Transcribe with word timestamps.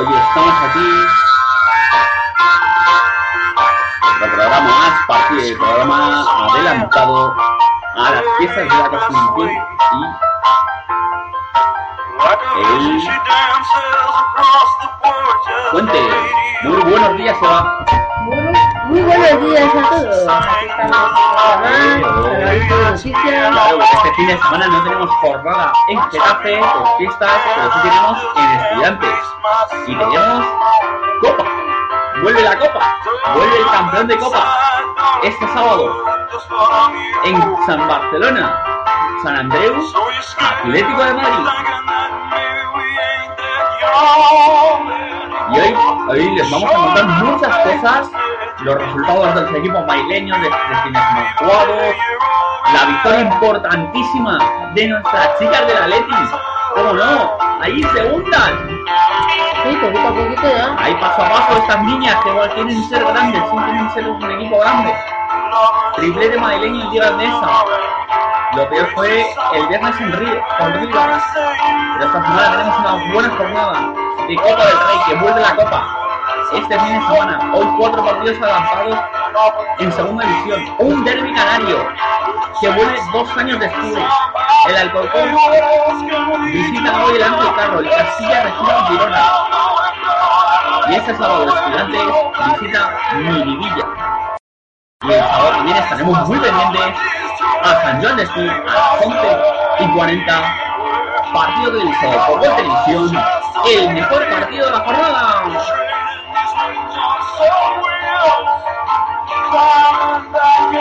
Hoy 0.00 0.06
estamos 0.06 0.54
aquí. 0.62 0.88
Otro 4.16 4.32
programa 4.34 4.70
más, 4.70 5.06
partido 5.06 5.58
programa 5.58 6.46
adelantado 6.46 7.36
a 7.96 8.10
las 8.10 8.24
fiestas 8.38 8.64
de 8.64 8.64
la 8.64 8.88
Constitución 8.88 9.50
y 9.50 10.04
el 12.62 13.00
Fuente. 15.70 16.00
Muy 16.62 16.80
buenos 16.80 17.16
días, 17.18 17.36
Eva. 17.42 18.09
Buenos 19.06 19.40
días 19.40 19.74
a 19.74 19.90
todos. 19.90 20.26
Con 23.70 23.82
este 23.82 24.14
fin 24.16 24.26
de 24.26 24.36
semana 24.38 24.66
no 24.66 24.82
tenemos 24.84 25.10
jornada 25.20 25.72
en 25.88 26.02
Getafe 26.10 26.58
por 26.58 26.96
fiestas, 26.98 27.30
pero 27.54 27.72
sí 27.72 27.78
tenemos 27.82 28.18
en 28.36 28.50
Estudiantes. 28.60 29.18
Y 29.86 29.94
tenemos 29.96 30.46
Copa. 31.22 31.44
Vuelve 32.22 32.42
la 32.42 32.58
Copa. 32.58 32.96
Vuelve 33.34 33.58
el 33.58 33.66
campeón 33.70 34.08
de 34.08 34.18
Copa. 34.18 34.44
Este 35.22 35.48
sábado 35.48 36.04
en 37.24 37.56
San 37.66 37.88
Barcelona, 37.88 38.62
San 39.22 39.36
Andreu, 39.36 39.76
Atlético 40.38 41.04
de 41.04 41.14
Madrid. 41.14 41.46
Y 45.52 45.58
hoy, 45.58 45.74
hoy 46.08 46.34
les 46.36 46.50
vamos 46.50 46.70
a 46.70 46.74
contar 46.76 47.04
muchas 47.24 47.56
cosas, 47.58 48.10
los 48.60 48.74
resultados 48.76 49.34
de 49.34 49.40
los 49.40 49.54
equipos 49.56 49.86
baileños, 49.86 50.38
de, 50.38 50.44
de 50.44 50.82
quienes 50.82 51.02
hemos 51.10 51.32
jugado, 51.38 51.76
la 52.72 52.84
victoria 52.86 53.20
importantísima 53.20 54.38
de 54.74 54.88
nuestras 54.88 55.38
chicas 55.38 55.66
del 55.66 55.76
Atleti. 55.76 56.14
¿Cómo 56.74 56.92
no? 56.92 57.38
Ahí 57.62 57.82
segundas. 57.82 58.52
Sí, 59.64 59.76
poquito 59.76 60.08
a 60.08 60.12
poquito 60.12 60.42
ya. 60.42 60.76
Ahí 60.78 60.94
paso 60.94 61.22
a 61.22 61.28
paso 61.28 61.56
estas 61.58 61.82
niñas 61.82 62.16
que 62.22 62.30
igual 62.30 62.54
quieren 62.54 62.88
ser 62.88 63.04
grandes, 63.04 63.42
sí 63.50 63.56
quieren 63.56 63.90
ser 63.90 64.08
un 64.08 64.30
equipo 64.30 64.58
grande. 64.60 64.94
Triplete 65.96 66.38
madrileño 66.38 66.84
en 66.84 66.90
Liga 66.90 67.08
Andesa. 67.08 67.64
Lo 68.54 68.68
peor 68.68 68.88
fue 68.94 69.26
el 69.54 69.66
viernes 69.66 70.00
en 70.00 70.12
Río, 70.12 70.42
con 70.58 70.72
Rivas. 70.74 71.24
Pero 71.34 72.06
esta 72.06 72.22
semana 72.22 72.50
tenemos 72.50 72.78
una 72.78 73.12
buena 73.12 73.36
jornada 73.36 74.09
Copa 74.36 74.66
del 74.66 74.78
Rey 74.78 74.98
que 75.08 75.14
vuelve 75.16 75.40
la 75.40 75.56
Copa. 75.56 75.96
Este 76.52 76.78
fin 76.80 77.00
de 77.00 77.06
semana, 77.06 77.52
hoy 77.54 77.66
cuatro 77.78 78.04
partidos 78.04 78.42
avanzados 78.42 78.98
en 79.78 79.92
segunda 79.92 80.26
división. 80.26 80.76
Un 80.78 81.04
derby 81.04 81.32
canario 81.32 81.88
que 82.60 82.68
vuelve 82.70 82.98
dos 83.12 83.36
años 83.36 83.60
después. 83.60 84.04
El 84.68 84.76
Alcorcón 84.76 85.36
visita 86.44 87.04
hoy 87.04 87.16
el 87.16 87.22
Ángel 87.22 87.54
Carro, 87.54 87.80
el 87.80 87.90
Castilla 87.90 88.42
recibe 88.42 88.72
Girona. 88.88 89.32
Y 90.88 90.94
este 90.94 91.16
sábado 91.16 91.42
el 91.44 91.48
estudiante 91.48 91.98
visita 92.46 92.98
Miribilla. 93.14 93.86
Y 95.02 95.12
el 95.12 95.20
sábado 95.20 95.50
también 95.50 95.76
estaremos 95.76 96.28
muy 96.28 96.38
pendientes 96.38 96.82
a 97.62 97.82
San 97.82 98.02
Joan 98.02 98.16
de 98.16 98.22
Espí 98.24 98.48
a 98.48 98.64
las 98.64 99.06
11 99.06 99.38
y 99.80 99.88
40. 99.96 100.69
Partido 101.32 101.70
televisado 101.72 102.26
por 102.26 102.40
Gol 102.40 102.56
Televisión, 102.56 103.22
el 103.66 103.94
mejor 103.94 104.28
partido 104.30 104.66
de 104.66 104.72
la 104.72 104.80
jornada. 104.80 105.44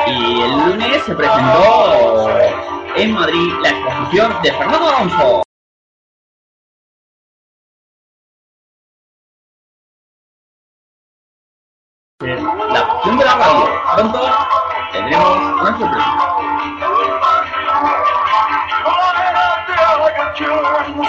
Y 0.07 0.41
el 0.41 0.51
lunes 0.51 1.03
se 1.03 1.13
presentó 1.13 2.29
en 2.95 3.13
Madrid 3.13 3.53
la 3.61 3.69
exposición 3.69 4.41
de 4.41 4.51
Fernando 4.53 4.89
Alonso. 4.89 5.43
La 12.19 12.81
opción 12.81 13.17
de 13.17 13.25
la 13.25 13.35
radio. 13.35 13.65
Pronto 13.95 14.19
tendremos 14.91 15.61
una 15.61 15.77
sorpresa. 15.77 16.98
you're 20.39 20.85
in 20.85 20.99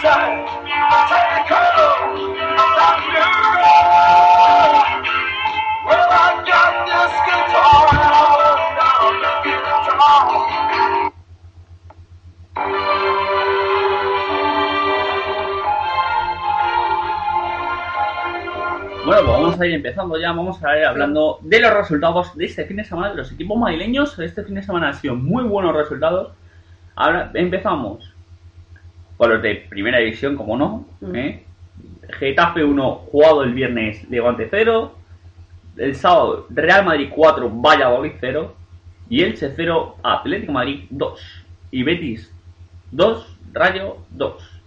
Thank 0.00 0.42
you. 0.42 0.47
Bueno, 19.08 19.22
pues 19.24 19.38
vamos 19.38 19.58
a 19.58 19.66
ir 19.66 19.72
empezando 19.72 20.20
ya, 20.20 20.32
vamos 20.32 20.62
a 20.62 20.78
ir 20.78 20.84
hablando 20.84 21.38
de 21.40 21.60
los 21.60 21.72
resultados 21.72 22.36
de 22.36 22.44
este 22.44 22.66
fin 22.66 22.76
de 22.76 22.84
semana, 22.84 23.08
de 23.08 23.16
los 23.16 23.32
equipos 23.32 23.56
madrileños. 23.56 24.18
Este 24.18 24.44
fin 24.44 24.56
de 24.56 24.62
semana 24.62 24.88
han 24.88 24.94
sido 24.96 25.14
muy 25.14 25.44
buenos 25.44 25.74
resultados. 25.74 26.34
Ahora 26.94 27.30
empezamos 27.32 28.14
por 29.16 29.30
los 29.30 29.40
de 29.40 29.64
primera 29.70 29.96
división, 29.96 30.36
como 30.36 30.58
no. 30.58 30.84
Mm. 31.00 31.16
¿eh? 31.16 31.44
Getafe 32.18 32.62
1 32.62 32.90
jugado 33.10 33.44
el 33.44 33.54
viernes, 33.54 34.06
Levante 34.10 34.46
0. 34.50 34.94
El 35.78 35.94
sábado 35.94 36.46
Real 36.50 36.84
Madrid 36.84 37.08
4, 37.10 37.48
Valladolid 37.50 38.12
0. 38.20 38.54
Y 39.08 39.22
Elche 39.22 39.54
0, 39.56 39.96
Atlético 40.02 40.52
Madrid 40.52 40.84
2. 40.90 41.44
Y 41.70 41.82
Betis 41.82 42.30
2, 42.90 43.38
Rayo 43.54 43.96
2. 44.10 44.57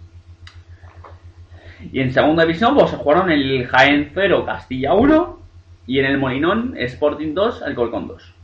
Y 1.90 2.00
en 2.00 2.12
segunda 2.12 2.44
división 2.44 2.74
pues 2.74 2.90
se 2.90 2.96
jugaron 2.96 3.30
el 3.30 3.66
Jaén 3.66 4.10
0, 4.14 4.44
Castilla 4.46 4.94
1. 4.94 5.38
Y 5.86 5.98
en 5.98 6.04
el 6.06 6.18
Molinón 6.18 6.74
Sporting 6.76 7.34
2, 7.34 7.62
Alcorcón 7.62 8.06
2. 8.08 8.34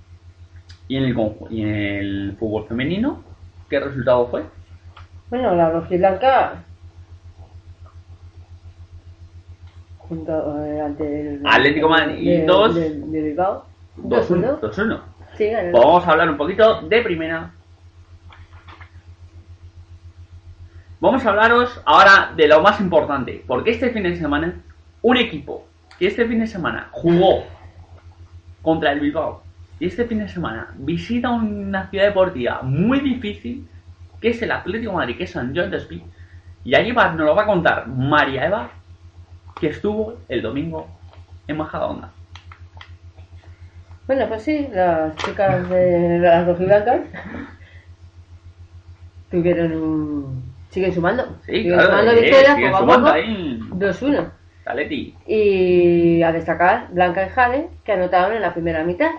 Y 0.88 0.96
en 0.96 1.04
el, 1.04 1.16
y 1.50 1.62
en 1.62 1.68
el 1.74 2.36
fútbol 2.38 2.66
femenino, 2.66 3.22
¿qué 3.68 3.78
resultado 3.78 4.26
fue? 4.28 4.42
Bueno, 5.30 5.54
la 5.54 5.70
rojiblanca. 5.70 6.64
Junto 9.98 10.64
eh, 10.64 10.80
ante 10.80 11.34
el. 11.34 11.42
Atlético 11.46 11.88
Madrid 11.88 12.38
de- 12.40 12.46
dos. 12.46 12.74
De, 12.74 12.90
de 13.00 13.22
Bilbao. 13.22 13.64
2-1. 14.02 14.60
2-1. 14.60 14.60
2-1. 14.60 15.00
Sí. 15.36 15.48
Pues 15.70 15.72
vamos 15.72 16.06
a 16.06 16.10
hablar 16.12 16.30
un 16.30 16.36
poquito 16.36 16.80
de 16.82 17.02
primera. 17.02 17.50
Vamos 21.00 21.24
a 21.24 21.30
hablaros 21.30 21.80
ahora 21.84 22.32
de 22.36 22.48
lo 22.48 22.60
más 22.60 22.80
importante, 22.80 23.44
porque 23.46 23.70
este 23.70 23.90
fin 23.90 24.02
de 24.02 24.16
semana, 24.16 24.54
un 25.02 25.16
equipo 25.16 25.66
que 25.98 26.08
este 26.08 26.26
fin 26.26 26.40
de 26.40 26.46
semana 26.46 26.88
jugó 26.90 27.44
contra 28.62 28.92
el 28.92 29.00
Bilbao 29.00 29.42
y 29.78 29.86
este 29.86 30.04
fin 30.06 30.18
de 30.18 30.28
semana 30.28 30.68
visita 30.76 31.30
una 31.30 31.88
ciudad 31.88 32.06
deportiva 32.06 32.62
muy 32.62 32.98
difícil, 33.00 33.68
que 34.20 34.30
es 34.30 34.42
el 34.42 34.50
Atlético 34.50 34.94
Madrid, 34.94 35.16
que 35.16 35.24
es 35.24 35.30
San 35.30 35.52
John 35.54 35.70
de 35.70 35.76
Espí, 35.76 36.02
y 36.64 36.74
allí 36.74 36.90
va- 36.90 37.12
nos 37.12 37.26
lo 37.26 37.34
va 37.36 37.42
a 37.42 37.46
contar 37.46 37.86
María 37.86 38.46
Eva, 38.46 38.70
que 39.60 39.68
estuvo 39.68 40.18
el 40.28 40.42
domingo 40.42 40.88
en 41.46 41.56
Majadahonda. 41.56 42.10
Bueno, 44.08 44.26
pues 44.26 44.42
sí, 44.42 44.66
las 44.72 45.14
chicas 45.16 45.68
de 45.68 46.18
las 46.18 46.46
rojiblancas 46.46 47.00
tuvieron 49.30 49.72
un. 49.72 50.47
Siguen 50.70 50.92
sumando. 50.94 51.36
Sí, 51.46 51.52
siguen 51.52 51.74
claro, 51.74 51.88
sumando 51.90 52.12
eh, 52.12 52.20
victorias 52.20 52.54
siguen 52.54 52.70
poco 52.72 52.76
a 52.76 52.80
sumando 52.80 53.06
poco. 53.06 53.16
ahí. 53.16 53.60
2-1. 53.70 54.30
Taleti. 54.64 55.14
Y 55.26 56.22
a 56.22 56.32
destacar 56.32 56.88
Blanca 56.92 57.26
y 57.26 57.30
Jade, 57.30 57.68
que 57.84 57.92
anotaron 57.92 58.36
en 58.36 58.42
la 58.42 58.52
primera 58.52 58.84
mitad. 58.84 59.10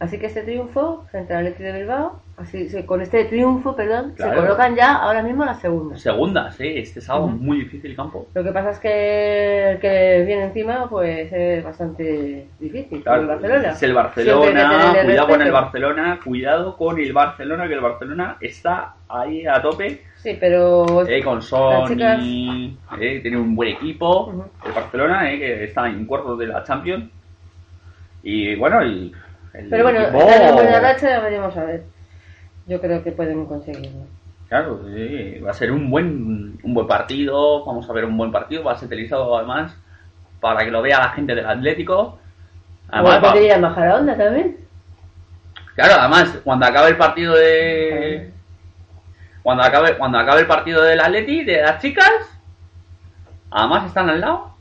Así 0.00 0.16
que 0.16 0.26
este 0.26 0.42
triunfo 0.42 1.04
frente 1.10 1.34
al 1.34 1.40
Athletic 1.48 1.66
de 1.66 1.78
Bilbao, 1.80 2.22
así 2.36 2.68
con 2.86 3.00
este 3.00 3.24
triunfo, 3.24 3.74
perdón, 3.74 4.12
Claro. 4.14 4.32
se 4.32 4.38
colocan 4.46 4.76
ya 4.76 4.94
ahora 4.94 5.24
mismo 5.24 5.44
la 5.44 5.54
segunda. 5.54 5.96
Segunda, 5.96 6.52
sí, 6.52 6.72
este 6.76 7.00
sábado 7.00 7.24
Ujú. 7.26 7.34
muy 7.36 7.58
difícil 7.62 7.96
campo. 7.96 8.28
Lo 8.32 8.44
que 8.44 8.52
pasa 8.52 8.70
es 8.70 8.78
que 8.78 9.70
el 9.72 9.80
que 9.80 10.22
viene 10.24 10.44
encima 10.44 10.88
pues 10.88 11.32
es 11.32 11.64
bastante 11.64 12.46
difícil. 12.60 13.02
como 13.02 13.16
el 13.16 13.26
Barcelona. 13.26 13.70
Es 13.70 13.82
el 13.82 13.92
Barcelona, 13.92 14.92
cuidado 15.04 15.26
con 15.28 15.42
el. 15.42 15.50
Barcelona, 15.52 16.20
cuidado 16.24 16.76
con 16.76 16.98
el 17.00 17.12
Barcelona, 17.12 17.66
que 17.66 17.74
el 17.74 17.80
Barcelona 17.80 18.36
está 18.40 18.94
ahí 19.08 19.46
a 19.46 19.60
tope, 19.60 20.02
Sí, 20.14 20.36
pero 20.38 21.08
eh, 21.08 21.22
con 21.24 21.42
Sony, 21.42 21.86
chicas- 21.88 22.22
eh, 23.00 23.18
tiene 23.20 23.36
un 23.36 23.56
buen 23.56 23.70
equipo, 23.70 24.32
el 24.64 24.72
Barcelona, 24.72 25.32
eh, 25.32 25.38
que 25.40 25.64
está 25.64 25.88
en 25.88 26.04
cuartos 26.06 26.38
de 26.38 26.46
la 26.46 26.62
Champions. 26.62 27.10
Y 28.22 28.54
bueno, 28.56 28.80
el, 28.80 29.12
el 29.54 29.68
pero 29.68 29.84
bueno, 29.84 30.00
equipo- 30.00 30.30
en 30.30 30.54
buena 30.54 30.80
racha, 30.80 31.08
ya 31.08 31.20
veremos 31.20 31.56
a 31.56 31.64
ver. 31.64 31.84
Yo 32.66 32.80
creo 32.80 33.02
que 33.02 33.12
pueden 33.12 33.46
conseguirlo. 33.46 34.02
Claro, 34.48 34.80
sí, 34.94 35.40
va 35.40 35.50
a 35.50 35.54
ser 35.54 35.72
un 35.72 35.90
buen, 35.90 36.58
un 36.62 36.74
buen 36.74 36.86
partido, 36.86 37.64
vamos 37.64 37.88
a 37.88 37.92
ver 37.92 38.04
un 38.04 38.16
buen 38.16 38.32
partido, 38.32 38.64
va 38.64 38.72
a 38.72 38.78
ser 38.78 38.88
televisado 38.88 39.36
además 39.36 39.74
para 40.40 40.64
que 40.64 40.70
lo 40.70 40.80
vea 40.82 40.98
la 40.98 41.10
gente 41.10 41.34
del 41.34 41.46
Atlético. 41.46 42.18
Además, 42.90 43.22
va- 43.22 43.38
ir 43.38 43.52
a 43.52 43.58
Majadahonda 43.58 44.16
también. 44.16 44.56
Claro, 45.74 45.94
además, 45.98 46.38
cuando 46.44 46.66
acabe 46.66 46.88
el 46.88 46.96
partido 46.96 47.34
de. 47.34 48.32
Cuando 49.42 49.62
acabe, 49.62 49.96
cuando 49.98 50.18
acabe 50.18 50.40
el 50.40 50.46
partido 50.46 50.82
del 50.82 51.00
Atleti, 51.00 51.44
de 51.44 51.62
las 51.62 51.80
chicas, 51.80 52.10
además 53.50 53.86
están 53.86 54.08
al 54.10 54.20
lado 54.20 54.54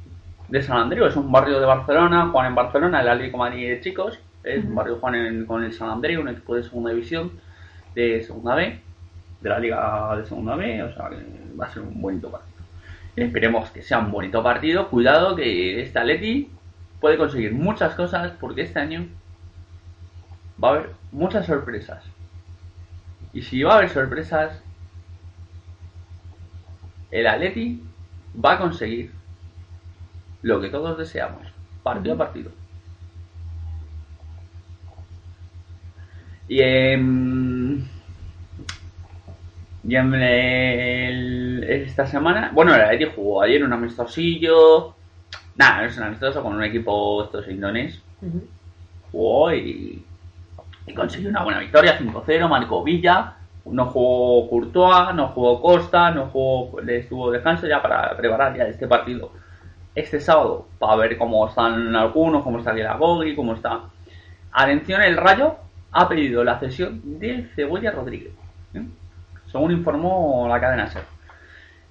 de 0.48 0.62
San 0.62 0.78
Andreu, 0.78 1.06
es 1.08 1.16
un 1.16 1.32
barrio 1.32 1.60
de 1.60 1.66
Barcelona, 1.66 2.30
Juan 2.32 2.48
en 2.48 2.56
Barcelona, 2.56 3.02
el 3.02 3.10
Atlético 3.10 3.38
Madrid 3.38 3.70
de 3.70 3.82
chicos, 3.82 4.20
un 4.44 4.76
barrio 4.76 4.98
Juan 4.98 5.46
con 5.46 5.64
el 5.64 5.74
San 5.74 5.90
Andreu, 5.90 6.22
un 6.22 6.30
equipo 6.30 6.56
de 6.56 6.64
segunda 6.64 6.92
división, 6.92 7.32
de 7.96 8.24
segunda 8.24 8.56
B, 8.56 8.80
de 9.42 9.50
la 9.50 9.60
liga 9.60 10.16
de 10.18 10.26
segunda 10.26 10.56
B, 10.56 10.84
o 10.84 10.94
sea 10.94 11.10
que 11.10 11.18
va 11.60 11.66
a 11.66 11.74
ser 11.74 11.84
un 11.84 12.02
bonito 12.02 12.32
partido. 12.32 12.58
Esperemos 13.16 13.72
que 13.72 13.82
sea 13.82 14.00
un 14.00 14.12
bonito 14.12 14.44
partido, 14.44 14.90
cuidado 14.90 15.36
que 15.36 15.82
este 15.82 16.00
Atleti 16.00 16.52
puede 17.00 17.18
conseguir 17.18 17.54
muchas 17.54 17.96
cosas 17.96 18.32
porque 18.40 18.62
este 18.62 18.80
año 18.80 19.08
va 20.64 20.70
a 20.70 20.72
haber 20.72 20.90
muchas 21.12 21.46
sorpresas. 21.46 22.04
Y 23.34 23.42
si 23.42 23.64
va 23.64 23.74
a 23.74 23.78
haber 23.78 23.90
sorpresas, 23.90 24.62
el 27.12 27.28
Atleti 27.28 27.84
va 28.44 28.54
a 28.54 28.60
conseguir 28.60 29.12
lo 30.42 30.62
que 30.62 30.70
todos 30.70 30.98
deseamos, 30.98 31.48
partido 31.84 32.16
a 32.16 32.18
partido. 32.18 32.52
Y 36.48 36.62
en, 36.62 37.88
y 39.88 39.96
en 39.96 40.14
el- 40.14 41.64
esta 41.68 42.06
semana, 42.06 42.52
bueno, 42.54 42.74
el 42.74 42.82
Atleti 42.82 43.06
jugó 43.16 43.42
ayer 43.42 43.64
un 43.64 43.74
amistosillo. 43.74 44.96
Nada, 45.56 45.82
no 45.82 45.88
es 45.88 45.98
un 45.98 46.04
amistoso 46.04 46.42
con 46.44 46.56
un 46.56 46.64
equipo 46.64 47.24
estos 47.26 47.48
indonés. 47.50 48.02
Ujú. 48.22 48.44
Jugó 49.12 49.54
y, 49.54 50.04
y 50.86 50.94
consiguió 50.94 51.30
una 51.30 51.44
buena 51.44 51.60
victoria, 51.60 51.98
5-0, 51.98 52.48
marcó 52.48 52.84
Villa. 52.84 53.34
No 53.66 53.88
jugó 53.88 54.50
Courtois, 54.50 55.14
no 55.14 55.28
jugó 55.30 55.62
Costa, 55.62 56.12
no 56.12 56.28
jugó, 56.28 56.80
le 56.80 57.00
estuvo 57.00 57.32
descanso 57.32 57.68
ya 57.68 57.82
para 57.82 58.16
preparar 58.16 58.56
ya 58.56 58.64
este 58.64 58.88
partido 58.88 59.32
este 59.98 60.20
sábado 60.22 60.68
para 60.78 60.96
ver 60.96 61.18
cómo 61.18 61.48
están 61.48 61.96
algunos, 61.96 62.44
cómo 62.44 62.60
está 62.60 62.72
la 62.74 62.96
Gogri, 62.98 63.36
cómo 63.36 63.56
está. 63.56 63.82
Atención, 64.52 65.02
el 65.02 65.18
Rayo 65.18 65.56
ha 65.92 66.08
pedido 66.08 66.44
la 66.44 66.60
cesión 66.60 67.02
de 67.20 67.48
Cebolla 67.56 67.92
Rodríguez, 67.92 68.34
¿eh? 68.74 68.84
según 69.52 69.72
informó 69.72 70.48
la 70.50 70.60
cadena 70.60 70.88
SER. 70.88 71.04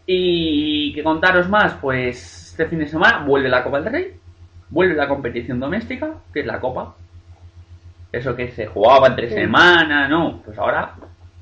Y 0.06 0.92
que 0.94 1.02
contaros 1.02 1.48
más, 1.48 1.74
pues 1.74 2.50
este 2.50 2.66
fin 2.66 2.78
de 2.78 2.86
semana 2.88 3.24
vuelve 3.24 3.48
la 3.48 3.64
Copa 3.64 3.80
del 3.80 3.92
Rey, 3.92 4.16
vuelve 4.70 4.94
la 4.94 5.08
competición 5.08 5.58
doméstica, 5.58 6.14
que 6.32 6.40
es 6.40 6.46
la 6.46 6.60
Copa. 6.60 6.94
Eso 8.12 8.36
que 8.36 8.50
se 8.52 8.66
jugaba 8.66 9.08
entre 9.08 9.28
Sí. 9.28 9.34
semana, 9.34 10.08
no, 10.08 10.40
pues 10.44 10.56
ahora 10.58 10.94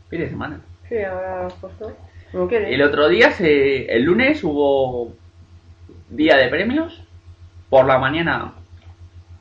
fin 0.09 0.21
de 0.21 0.29
semana. 0.31 0.61
Sí, 0.89 0.99
ahora 1.03 1.49
justo. 1.61 1.97
No. 2.33 2.49
El 2.51 2.83
otro 2.83 3.09
día, 3.09 3.31
se, 3.31 3.85
el 3.95 4.03
lunes, 4.03 4.43
hubo 4.43 5.13
día 6.11 6.37
de 6.37 6.49
premios. 6.49 7.01
Por 7.71 7.87
la 7.87 7.99
mañana, 7.99 8.53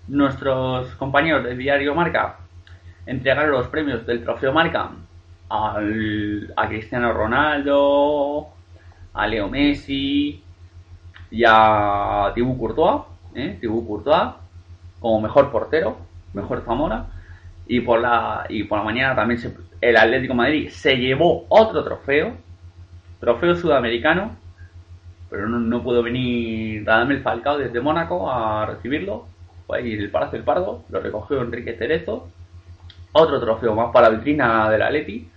nuestros 0.07 0.93
compañeros 0.95 1.43
del 1.43 1.57
diario 1.57 1.95
Marca 1.95 2.37
entregaron 3.05 3.51
los 3.51 3.67
premios 3.67 4.05
del 4.05 4.23
trofeo 4.23 4.53
Marca 4.53 4.91
al- 5.49 6.53
a 6.55 6.67
Cristiano 6.67 7.13
Ronaldo, 7.13 8.47
a 9.13 9.27
Leo 9.27 9.49
Messi 9.49 10.41
y 11.31 11.43
a 11.47 12.31
Thibaut 12.35 12.57
Courtois, 12.57 13.01
¿eh? 13.35 13.59
Courtois 13.61 14.33
como 14.99 15.21
mejor 15.21 15.51
portero, 15.51 15.97
mejor 16.33 16.63
Zamora. 16.65 17.05
Y 17.67 17.79
por 17.81 17.99
la, 18.01 18.45
y 18.49 18.63
por 18.65 18.77
la 18.79 18.83
mañana 18.83 19.15
también 19.15 19.39
se- 19.39 19.55
el 19.81 19.97
Atlético 19.97 20.33
Madrid 20.33 20.69
se 20.69 20.97
llevó 20.97 21.45
otro 21.49 21.83
trofeo, 21.83 22.33
trofeo 23.19 23.55
sudamericano, 23.55 24.35
pero 25.29 25.47
no, 25.49 25.81
pudo 25.83 26.03
venir 26.03 26.85
Radamel 26.85 27.21
Falcao 27.21 27.57
desde 27.57 27.79
Mónaco 27.81 28.29
a 28.31 28.65
recibirlo. 28.65 29.25
Fue 29.65 29.79
ahí 29.79 29.93
el 29.93 30.11
Palacio 30.11 30.37
del 30.37 30.45
Pardo, 30.45 30.83
lo 30.89 30.99
recogió 30.99 31.41
Enrique 31.41 31.73
Cerezo. 31.77 32.29
Otro 33.13 33.39
trofeo 33.39 33.75
más 33.75 33.91
para 33.91 34.09
la 34.09 34.15
vitrina 34.15 34.69
del 34.69 34.81
Atleti. 34.81 35.29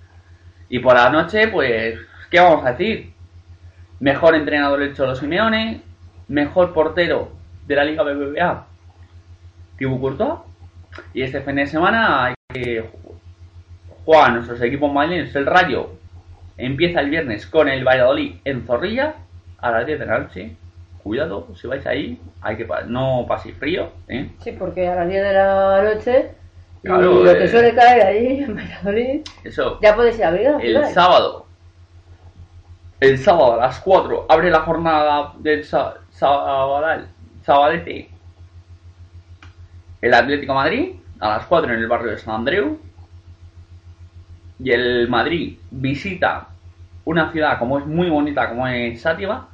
Y 0.68 0.78
por 0.78 0.94
la 0.94 1.10
noche, 1.10 1.48
pues, 1.48 1.98
¿qué 2.30 2.40
vamos 2.40 2.64
a 2.64 2.72
decir? 2.72 3.12
Mejor 4.00 4.34
entrenador 4.34 4.82
el 4.82 4.94
Cholo 4.94 5.14
Simeone, 5.14 5.82
mejor 6.28 6.72
portero 6.72 7.30
de 7.66 7.76
la 7.76 7.84
Liga 7.84 8.02
BBVA, 8.02 8.66
Thibaut 9.78 10.00
Courtois. 10.00 10.40
Y 11.12 11.22
este 11.22 11.40
fin 11.42 11.56
de 11.56 11.66
semana 11.66 12.24
hay 12.24 12.34
que 12.52 12.84
jugar 14.04 14.32
nuestros 14.32 14.60
equipos 14.62 14.92
madrileños. 14.92 15.34
El 15.36 15.46
Rayo 15.46 15.90
empieza 16.56 17.00
el 17.00 17.10
viernes 17.10 17.46
con 17.46 17.68
el 17.68 17.84
Valladolid 17.84 18.36
en 18.44 18.66
Zorrilla 18.66 19.14
a 19.58 19.70
las 19.70 19.86
10 19.86 19.98
de 19.98 20.06
la 20.06 20.18
noche. 20.18 20.56
Cuidado, 21.02 21.48
si 21.54 21.66
vais 21.66 21.86
ahí, 21.86 22.20
hay 22.40 22.56
que 22.56 22.66
no 22.88 23.26
paséis 23.28 23.56
frío. 23.56 23.90
¿eh? 24.08 24.30
Sí, 24.40 24.52
porque 24.52 24.88
a 24.88 24.96
las 24.96 25.08
10 25.08 25.22
de 25.22 25.32
la 25.32 25.82
noche. 25.82 26.30
Y 26.82 26.88
lo 26.88 27.30
eh. 27.30 27.38
que 27.38 27.48
suele 27.48 27.74
caer 27.74 28.02
ahí 28.06 28.42
en 28.44 28.54
Valladolid. 28.56 29.20
Eso, 29.44 29.78
Ya 29.82 29.94
puedes 29.94 30.18
ir 30.18 30.24
a 30.24 30.30
ver. 30.30 30.56
el 30.64 30.84
sábado. 30.86 31.46
El 33.00 33.18
sábado 33.18 33.54
a 33.54 33.66
las 33.66 33.78
4 33.80 34.26
abre 34.28 34.50
la 34.50 34.60
jornada 34.60 35.32
del 35.38 35.64
sa- 35.64 35.94
Sabadal, 36.10 37.08
Sabadete. 37.42 38.08
El 40.00 40.14
Atlético 40.14 40.54
Madrid 40.54 40.94
a 41.20 41.28
las 41.36 41.46
4 41.46 41.72
en 41.72 41.78
el 41.80 41.88
barrio 41.88 42.12
de 42.12 42.18
San 42.18 42.36
Andreu. 42.36 42.78
Y 44.58 44.70
el 44.70 45.08
Madrid 45.08 45.58
visita 45.70 46.48
una 47.04 47.30
ciudad 47.30 47.58
como 47.58 47.78
es 47.78 47.86
muy 47.86 48.08
bonita 48.08 48.48
como 48.48 48.66
es 48.66 49.00
Sátiva. 49.00 49.48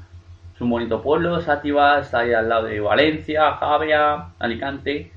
Es 0.54 0.60
un 0.60 0.70
bonito 0.70 1.02
pueblo, 1.02 1.40
Sátiva 1.40 1.98
está 1.98 2.20
ahí 2.20 2.32
al 2.32 2.48
lado 2.48 2.64
de 2.66 2.78
Valencia, 2.80 3.52
Javia, 3.54 4.26
Alicante. 4.38 5.10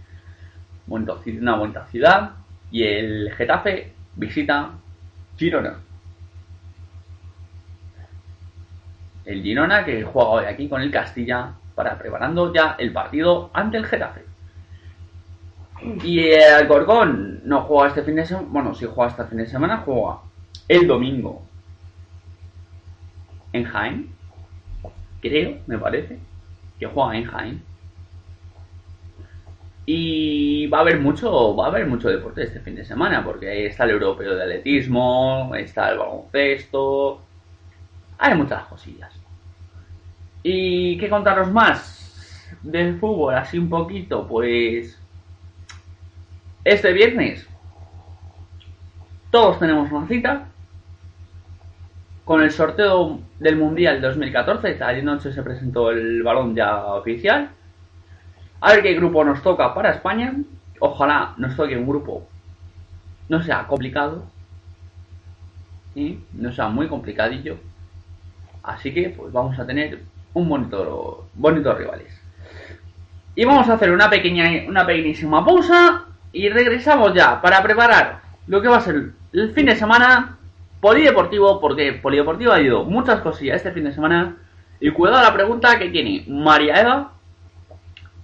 Una 0.87 1.55
bonita 1.55 1.85
ciudad. 1.87 2.31
Y 2.71 2.83
el 2.83 3.31
Getafe 3.35 3.93
visita 4.15 4.71
Girona. 5.37 5.79
El 9.25 9.41
Girona 9.41 9.83
que 9.83 10.03
juega 10.03 10.29
hoy 10.29 10.45
aquí 10.45 10.67
con 10.69 10.81
el 10.81 10.91
Castilla 10.91 11.53
para 11.73 11.97
preparando 11.97 12.53
ya 12.53 12.75
el 12.77 12.93
partido 12.93 13.49
ante 13.53 13.77
el 13.77 13.85
Getafe. 13.85 14.25
Y 16.03 16.19
el 16.19 16.53
Alcorcón 16.53 17.41
no 17.43 17.61
juega 17.63 17.89
este 17.89 18.03
fin 18.03 18.15
de 18.15 18.25
semana. 18.25 18.47
Bueno, 18.49 18.73
si 18.75 18.85
juega 18.85 19.11
este 19.11 19.25
fin 19.25 19.39
de 19.39 19.47
semana, 19.47 19.83
juega 19.85 20.19
el 20.67 20.87
domingo 20.87 21.43
en 23.51 23.65
Jaén. 23.65 24.09
Creo, 25.21 25.57
me 25.67 25.77
parece, 25.77 26.19
que 26.79 26.85
juega 26.85 27.17
en 27.17 27.25
Jaén. 27.25 27.63
Y 29.85 30.67
va 30.67 30.79
a 30.79 30.81
haber 30.81 30.99
mucho, 30.99 31.55
va 31.55 31.65
a 31.65 31.69
haber 31.69 31.85
mucho 31.85 32.09
deporte 32.09 32.43
este 32.43 32.59
fin 32.59 32.75
de 32.75 32.85
semana, 32.85 33.23
porque 33.23 33.67
está 33.67 33.83
el 33.83 33.91
europeo 33.91 34.35
de 34.35 34.43
atletismo, 34.43 35.53
está 35.55 35.91
el 35.91 35.99
baloncesto, 35.99 37.21
hay 38.17 38.35
muchas 38.35 38.63
cosillas. 38.65 39.13
¿Y 40.41 40.97
qué 40.97 41.09
contaros 41.09 41.51
más 41.51 42.47
del 42.63 42.99
fútbol? 42.99 43.35
Así 43.35 43.57
un 43.57 43.69
poquito, 43.69 44.27
pues 44.27 44.99
este 46.63 46.93
viernes 46.93 47.47
todos 49.29 49.59
tenemos 49.59 49.91
una 49.91 50.07
cita 50.07 50.47
con 52.23 52.41
el 52.41 52.51
sorteo 52.51 53.19
del 53.39 53.57
Mundial 53.57 54.01
2014. 54.01 54.81
Ayer 54.83 55.03
noche 55.03 55.31
se 55.31 55.43
presentó 55.43 55.91
el 55.91 56.23
balón 56.23 56.55
ya 56.55 56.85
oficial. 56.85 57.49
A 58.61 58.73
ver 58.73 58.83
qué 58.83 58.93
grupo 58.93 59.23
nos 59.23 59.41
toca 59.41 59.73
para 59.73 59.91
España. 59.91 60.33
Ojalá 60.79 61.33
nos 61.37 61.55
toque 61.55 61.77
un 61.77 61.87
grupo 61.87 62.27
no 63.29 63.41
sea 63.41 63.65
complicado. 63.67 64.25
¿sí? 65.93 66.23
No 66.33 66.51
sea 66.51 66.67
muy 66.67 66.87
complicadillo. 66.87 67.57
Así 68.63 68.93
que 68.93 69.09
pues 69.09 69.31
vamos 69.31 69.57
a 69.59 69.65
tener 69.65 69.99
un 70.33 70.49
bonito, 70.49 71.27
bonitos 71.33 71.77
rivales. 71.77 72.21
Y 73.35 73.45
vamos 73.45 73.67
a 73.69 73.73
hacer 73.73 73.91
una 73.91 74.09
pequeña, 74.09 74.67
una 74.67 74.85
pequeñísima 74.85 75.43
pausa 75.43 76.05
y 76.31 76.49
regresamos 76.49 77.13
ya 77.13 77.41
para 77.41 77.61
preparar 77.61 78.21
lo 78.47 78.61
que 78.61 78.67
va 78.67 78.77
a 78.77 78.81
ser 78.81 79.11
el 79.33 79.53
fin 79.53 79.65
de 79.65 79.75
semana 79.75 80.37
polideportivo, 80.79 81.59
porque 81.59 81.93
polideportivo 81.93 82.51
ha 82.51 82.61
ido 82.61 82.85
muchas 82.85 83.21
cosillas 83.21 83.57
este 83.57 83.71
fin 83.71 83.85
de 83.85 83.93
semana. 83.93 84.37
Y 84.79 84.91
cuidado 84.91 85.23
la 85.23 85.33
pregunta 85.33 85.79
que 85.79 85.89
tiene 85.89 86.25
María 86.27 86.81
Eva, 86.81 87.11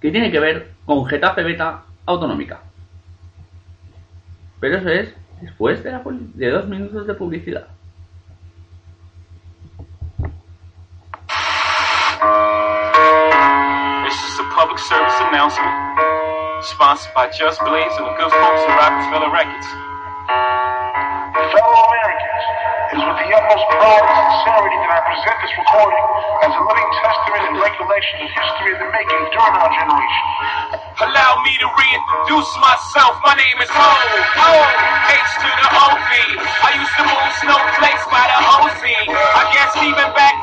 que 0.02 0.10
tiene 0.10 0.32
que 0.32 0.40
ver 0.40 0.72
con 0.84 1.06
Getafe 1.06 1.44
Beta 1.44 1.84
Autonómica. 2.06 2.60
Pero 4.58 4.78
eso 4.78 4.88
es 4.88 5.14
después 5.40 5.82
de, 5.84 5.92
la, 5.92 6.02
de 6.04 6.50
dos 6.50 6.66
minutos 6.66 7.06
de 7.06 7.14
publicidad. 7.14 7.68
Public 14.54 14.78
service 14.78 15.18
announcement 15.32 16.62
sponsored 16.62 17.12
by 17.14 17.26
Just 17.32 17.58
Blaze 17.64 17.90
and 17.96 18.06
the 18.06 18.14
good 18.14 18.30
folks 18.30 18.62
at 18.68 18.76
Rockefeller 18.78 19.32
Records. 19.32 20.71
The 23.32 23.38
utmost 23.40 23.64
pride 23.72 24.04
and 24.04 24.28
sincerity 24.28 24.76
that 24.84 24.92
I 24.92 25.00
present 25.08 25.36
this 25.40 25.54
recording 25.56 26.04
as 26.44 26.52
a 26.52 26.62
living 26.68 26.90
testament 27.00 27.42
and 27.48 27.54
recollection 27.64 28.16
of 28.20 28.28
history 28.28 28.70
in 28.76 28.78
the 28.84 28.90
making 28.92 29.22
during 29.32 29.56
our 29.56 29.72
generation. 29.72 30.24
Allow 31.00 31.40
me 31.40 31.56
to 31.64 31.68
reintroduce 31.72 32.52
myself. 32.60 33.16
My 33.24 33.32
name 33.32 33.58
is 33.64 33.72
Ho. 33.72 34.11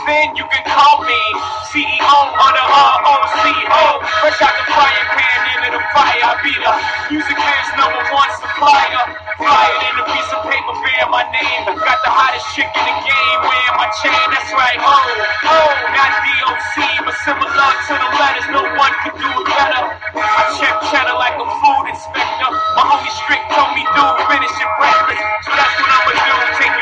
Then 0.10 0.34
you 0.34 0.46
can 0.50 0.63
call 0.66 1.06
me 1.06 1.22
CEO 1.70 2.01
of 2.01 2.51
the 2.58 2.66
ROCO. 2.66 4.01
Fresh 4.25 4.42
out 4.42 4.56
the 4.58 4.66
frying 4.74 5.08
pan 5.13 5.39
into 5.54 5.70
the 5.78 5.82
fire. 5.94 6.25
I 6.25 6.34
be 6.42 6.54
the 6.58 6.74
music 7.13 7.38
biz 7.38 7.70
number 7.78 8.01
one 8.10 8.32
supplier. 8.42 9.06
Flyer 9.38 9.78
in 9.86 9.96
a 10.01 10.06
piece 10.10 10.30
of 10.34 10.42
paper 10.50 10.75
bearing 10.82 11.13
my 11.13 11.24
name. 11.30 11.63
Got 11.78 12.01
the 12.01 12.12
hottest 12.12 12.50
chick 12.58 12.68
in 12.68 12.84
the 12.89 12.96
game 13.06 13.39
wearing 13.46 13.78
my 13.78 13.88
chain. 14.01 14.25
That's 14.34 14.51
right, 14.58 14.82
ho. 14.82 14.98
Oh, 15.46 15.72
not 15.94 16.12
DOC, 16.25 16.75
but 17.06 17.16
similar 17.24 17.70
to 17.88 17.94
the 17.94 18.10
letters. 18.18 18.48
No 18.50 18.66
one 18.75 18.94
could 19.06 19.16
do 19.16 19.30
it 19.30 19.46
better. 19.46 19.84
I 20.18 20.42
check 20.58 20.74
cheddar 20.89 21.16
like 21.16 21.38
a 21.38 21.48
food 21.62 21.86
inspector. 21.86 22.50
My 22.75 22.84
homie 22.84 23.13
strict 23.24 23.46
told 23.54 23.72
me, 23.78 23.86
dude, 23.94 24.18
finish 24.25 24.54
your 24.58 24.74
breakfast. 24.82 25.22
So 25.46 25.54
that's 25.54 25.75
what 25.80 25.89
I'ma 25.94 26.12
do. 26.18 26.36
Take 26.60 26.78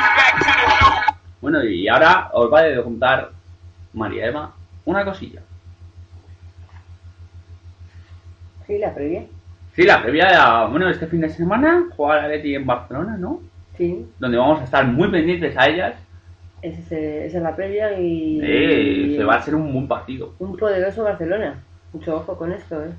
Bueno, 1.41 1.63
y 1.63 1.88
ahora 1.88 2.29
os 2.34 2.51
va 2.51 2.62
a 2.62 2.84
contar 2.84 3.32
María 3.94 4.27
Eva 4.27 4.53
una 4.86 5.06
cosilla. 5.06 5.41
Sí, 8.65 8.77
la 8.77 8.94
previa. 8.94 9.24
Sí, 9.74 9.84
la 9.84 10.01
previa, 10.01 10.65
bueno, 10.65 10.89
este 10.89 11.08
fin 11.08 11.22
de 11.22 11.29
semana 11.29 11.86
juega 11.96 12.22
la 12.24 12.27
Leti 12.29 12.56
en 12.56 12.65
Barcelona, 12.65 13.15
¿no? 13.17 13.41
Sí, 13.77 14.06
Donde 14.20 14.38
vamos 14.38 14.60
a 14.62 14.63
estar 14.63 14.86
muy 14.88 15.10
pendientes 15.10 15.56
a 15.56 15.67
ellas. 15.67 15.94
ese 16.63 16.79
es, 16.82 16.91
esa 17.27 17.38
es 17.38 17.44
la 17.44 17.56
previa 17.56 17.98
y, 18.00 18.41
y 18.41 19.15
se 19.15 19.24
va 19.24 19.36
a 19.36 19.41
ser 19.41 19.53
un 19.56 19.72
buen 19.72 19.88
partido. 19.88 20.34
un 20.39 20.58
poderoso 20.58 21.03
Barcelona. 21.03 21.63
Mucho 21.94 22.15
ojo 22.17 22.36
con 22.38 22.51
esto, 22.51 22.84
¿eh? 22.84 22.89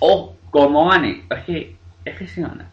O 0.00 0.34
como 0.50 0.88
gane, 0.88 1.22
es 1.30 1.44
que, 1.44 1.76
es 2.04 2.16
que 2.18 2.26
si 2.26 2.40
gana 2.42 2.66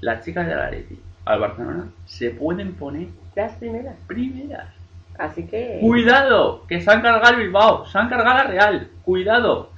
las 0.00 0.24
chicas 0.24 0.46
de 0.46 0.54
la 0.56 0.70
Leti 0.70 0.98
al 1.24 1.40
Barcelona, 1.40 1.88
se 2.06 2.30
pueden 2.30 2.74
poner 2.74 3.08
Las 3.34 3.52
primeras. 3.52 3.96
primeras. 4.06 4.68
Así 5.18 5.46
que... 5.46 5.78
Cuidado, 5.80 6.66
que 6.66 6.80
se 6.80 6.90
han 6.90 7.02
cargado 7.02 7.34
el 7.34 7.42
Bilbao, 7.42 7.86
se 7.86 7.98
han 7.98 8.08
cargado 8.08 8.36
la 8.38 8.44
Real. 8.44 8.88
Cuidado, 9.04 9.70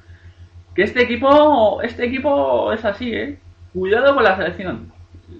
que 0.75 0.83
este 0.83 1.03
equipo, 1.03 1.81
este 1.83 2.05
equipo 2.07 2.73
es 2.73 2.85
así, 2.85 3.13
¿eh? 3.15 3.39
Cuidado 3.73 4.15
con 4.15 4.25
la 4.25 4.37
selección, 4.37 4.93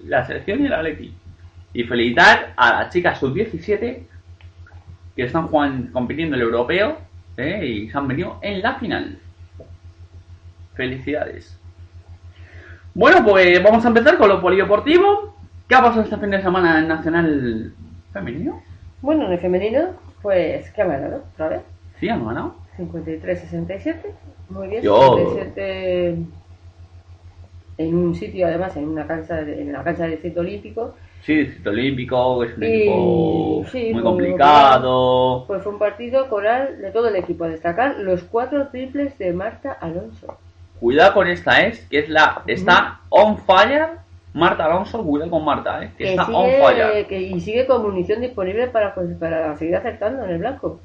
la 0.05 0.25
selección 0.25 0.65
y 0.65 0.67
la 0.67 0.77
Atleti. 0.77 1.13
Y 1.73 1.83
felicitar 1.83 2.53
a 2.55 2.71
las 2.71 2.93
chicas 2.93 3.19
sub-17 3.19 4.03
que 5.15 5.23
están 5.23 5.47
jugando, 5.47 5.91
compitiendo 5.91 6.35
el 6.35 6.43
europeo 6.43 6.97
¿eh? 7.37 7.65
y 7.65 7.89
se 7.89 7.97
han 7.97 8.07
venido 8.07 8.39
en 8.41 8.61
la 8.61 8.75
final. 8.75 9.19
Felicidades. 10.75 11.57
Bueno, 12.93 13.23
pues 13.23 13.61
vamos 13.63 13.85
a 13.85 13.89
empezar 13.89 14.17
con 14.17 14.29
lo 14.29 14.41
polideportivo. 14.41 15.36
¿Qué 15.67 15.75
ha 15.75 15.81
pasado 15.81 16.03
este 16.03 16.17
fin 16.17 16.29
de 16.31 16.41
semana 16.41 16.79
en 16.79 16.87
Nacional 16.87 17.73
Femenino? 18.13 18.61
Bueno, 19.01 19.25
en 19.27 19.33
el 19.33 19.39
femenino, 19.39 19.89
pues, 20.21 20.69
¿qué 20.71 20.81
ha 20.81 20.85
ganado? 20.85 21.23
¿Otra 21.33 21.49
vez? 21.49 21.61
Sí, 21.99 22.09
han 22.09 22.25
ganado. 22.25 22.55
53-67. 22.77 23.95
Muy 24.49 24.67
bien. 24.67 24.81
Yo- 24.81 25.17
67 25.17 26.17
en 27.79 27.95
un 27.95 28.15
sitio, 28.15 28.47
además, 28.47 28.75
en 28.77 28.87
una 28.87 29.05
cancha, 29.05 29.35
de- 29.43 29.61
en 29.61 29.73
la 29.73 29.83
cancha 29.83 30.03
del 30.03 30.11
distrito 30.11 30.39
olímpico. 30.41 30.95
Sí, 31.23 31.35
Distrito 31.35 31.71
Olímpico, 31.71 32.43
es 32.43 32.55
un 32.57 32.63
Y- 32.63 32.67
equipo 32.67 33.65
sí, 33.71 33.83
muy 33.85 33.93
muy 33.95 34.03
complicado. 34.03 35.43
Pues 35.47 35.61
fue 35.61 35.73
un 35.73 35.79
partido 35.79 36.29
coral 36.29 36.79
de 36.79 36.89
todo 36.91 37.09
el 37.09 37.17
equipo. 37.17 37.43
A 37.43 37.49
destacar 37.49 37.97
los 37.99 38.23
cuatro 38.23 38.67
triples 38.69 39.17
de 39.17 39.33
Marta 39.33 39.73
Alonso. 39.73 40.37
Cuidado 40.79 41.13
con 41.15 41.27
esta, 41.27 41.65
¿eh? 41.65 41.73
Que 41.89 41.99
es 41.99 42.09
la. 42.09 42.43
Está 42.47 43.01
on 43.09 43.37
fire. 43.39 43.87
Marta 44.37 44.65
Alonso, 44.65 45.03
cuidado 45.03 45.31
con 45.31 45.43
Marta, 45.45 45.83
¿eh? 45.83 45.91
Que, 45.97 46.03
Que 46.03 46.09
está 46.11 46.25
on 46.27 46.49
fire. 46.61 46.87
sigue, 46.91 47.07
que, 47.07 47.21
y 47.21 47.39
sigue 47.39 47.65
con 47.67 47.81
munición 47.83 48.21
disponible 48.21 48.67
para, 48.67 48.93
pues, 48.95 49.07
para 49.19 49.55
seguir 49.57 49.75
acertando 49.75 50.23
en 50.25 50.31
el 50.31 50.37
blanco. 50.39 50.79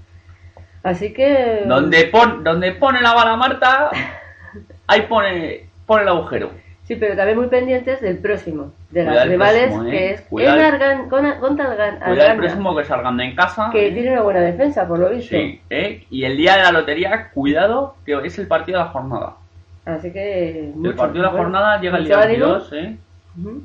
Así 0.83 1.13
que. 1.13 1.63
Donde, 1.67 2.07
pon, 2.07 2.43
donde 2.43 2.73
pone 2.73 3.01
la 3.01 3.15
bala 3.15 3.37
Marta, 3.37 3.91
ahí 4.87 5.03
pone, 5.03 5.67
pone 5.87 6.03
el 6.03 6.09
agujero. 6.09 6.51
Sí, 6.85 6.97
pero 6.97 7.15
también 7.17 7.39
muy 7.39 7.47
pendientes 7.47 8.01
del 8.01 8.19
próximo. 8.19 8.73
De 8.91 9.05
las 9.05 9.27
rivales, 9.29 9.67
próximo, 9.69 9.85
¿eh? 9.87 9.91
que 9.91 10.11
es 10.11 10.21
Cuidado 10.23 10.57
el- 10.59 10.65
Enargan, 10.67 11.09
con, 11.09 11.31
contra 11.39 11.67
Algan- 11.71 11.95
Cuidado 11.99 12.13
el 12.15 12.21
Alganda, 12.21 12.43
próximo 12.43 12.77
que 12.77 12.85
salgan 12.85 13.17
de 13.17 13.25
en 13.25 13.37
casa. 13.37 13.69
que 13.73 13.87
¿eh? 13.89 13.93
tiene 13.93 14.13
una 14.13 14.23
buena 14.23 14.41
defensa, 14.41 14.87
por 14.89 14.99
lo 14.99 15.09
visto. 15.11 15.37
Sí, 15.37 15.61
¿eh? 15.71 16.05
Y 16.11 16.25
el 16.25 16.37
día 16.37 16.57
de 16.57 16.63
la 16.65 16.73
lotería, 16.73 17.31
cuidado, 17.33 17.95
que 18.05 18.15
es 18.25 18.37
el 18.41 18.49
partido 18.49 18.79
de 18.81 18.85
la 18.85 18.91
jornada. 18.91 19.35
Así 19.85 20.13
que. 20.13 20.59
el 20.71 20.75
mucho, 20.75 20.97
partido 20.97 21.23
de 21.23 21.23
la 21.23 21.29
bueno, 21.31 21.45
jornada 21.45 21.81
llega 21.81 21.99
el 21.99 22.05
día 22.05 22.21
ánimo. 22.21 22.47
22, 22.47 22.73
¿eh? 23.39 23.61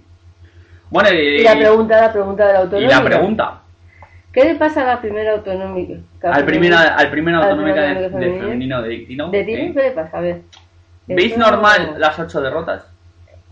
Bueno, 0.89 1.09
Y 1.11 1.43
la 1.43 1.57
pregunta, 1.57 2.01
la 2.01 2.13
pregunta 2.13 2.47
de 2.47 2.53
la 2.53 2.79
y 2.79 2.87
la 2.87 3.03
pregunta. 3.03 3.61
¿Qué 4.31 4.45
le 4.45 4.55
pasa 4.55 4.83
a 4.83 4.85
la 4.95 5.01
primera 5.01 5.31
autonómica? 5.33 5.95
Al 6.23 6.45
primera, 6.45 6.95
al 6.95 7.09
primera 7.09 7.39
Al 7.39 7.43
autonómica 7.45 7.81
de, 7.81 7.95
primer 8.09 8.11
de 8.33 8.39
femenino. 8.39 8.81
de 8.83 8.89
Dictino. 8.89 9.29
¿De 9.31 9.39
¿eh? 9.41 9.45
ti 9.45 9.73
qué 9.73 9.81
le 9.81 9.91
pasa? 9.91 10.17
A 10.17 10.21
ver. 10.21 10.41
¿Veis 11.07 11.31
Eso- 11.31 11.39
normal 11.39 11.95
las 11.97 12.19
ocho 12.19 12.39
derrotas? 12.41 12.85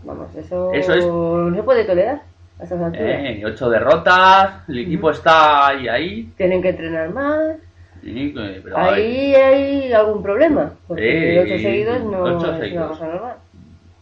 Vamos, 0.04 0.34
eso, 0.36 0.72
Eso 0.72 0.94
es- 0.94 1.04
no 1.06 1.54
se 1.54 1.62
puede 1.62 1.84
tolerar 1.84 2.20
a 2.60 2.62
alturas. 2.62 2.92
Eh, 2.94 3.42
ocho 3.44 3.68
derrotas, 3.68 4.68
el 4.68 4.78
equipo 4.78 5.10
está 5.10 5.68
ahí, 5.68 5.88
ahí. 5.88 6.32
Tienen 6.36 6.62
que 6.62 6.68
entrenar 6.70 7.10
más. 7.10 7.56
sí, 8.02 8.32
que- 8.32 8.60
pero 8.62 8.78
Ahí 8.78 9.34
hay 9.34 9.92
algún 9.92 10.22
problema. 10.22 10.70
Porque 10.86 11.36
Eh, 11.36 11.40
ocho 11.40 11.58
seguidos 11.62 12.04
no 12.04 12.22
ocho 12.22 12.36
es 12.38 12.44
una 12.50 12.58
seguidos. 12.58 12.88
cosa 12.90 13.06
normal. 13.06 13.36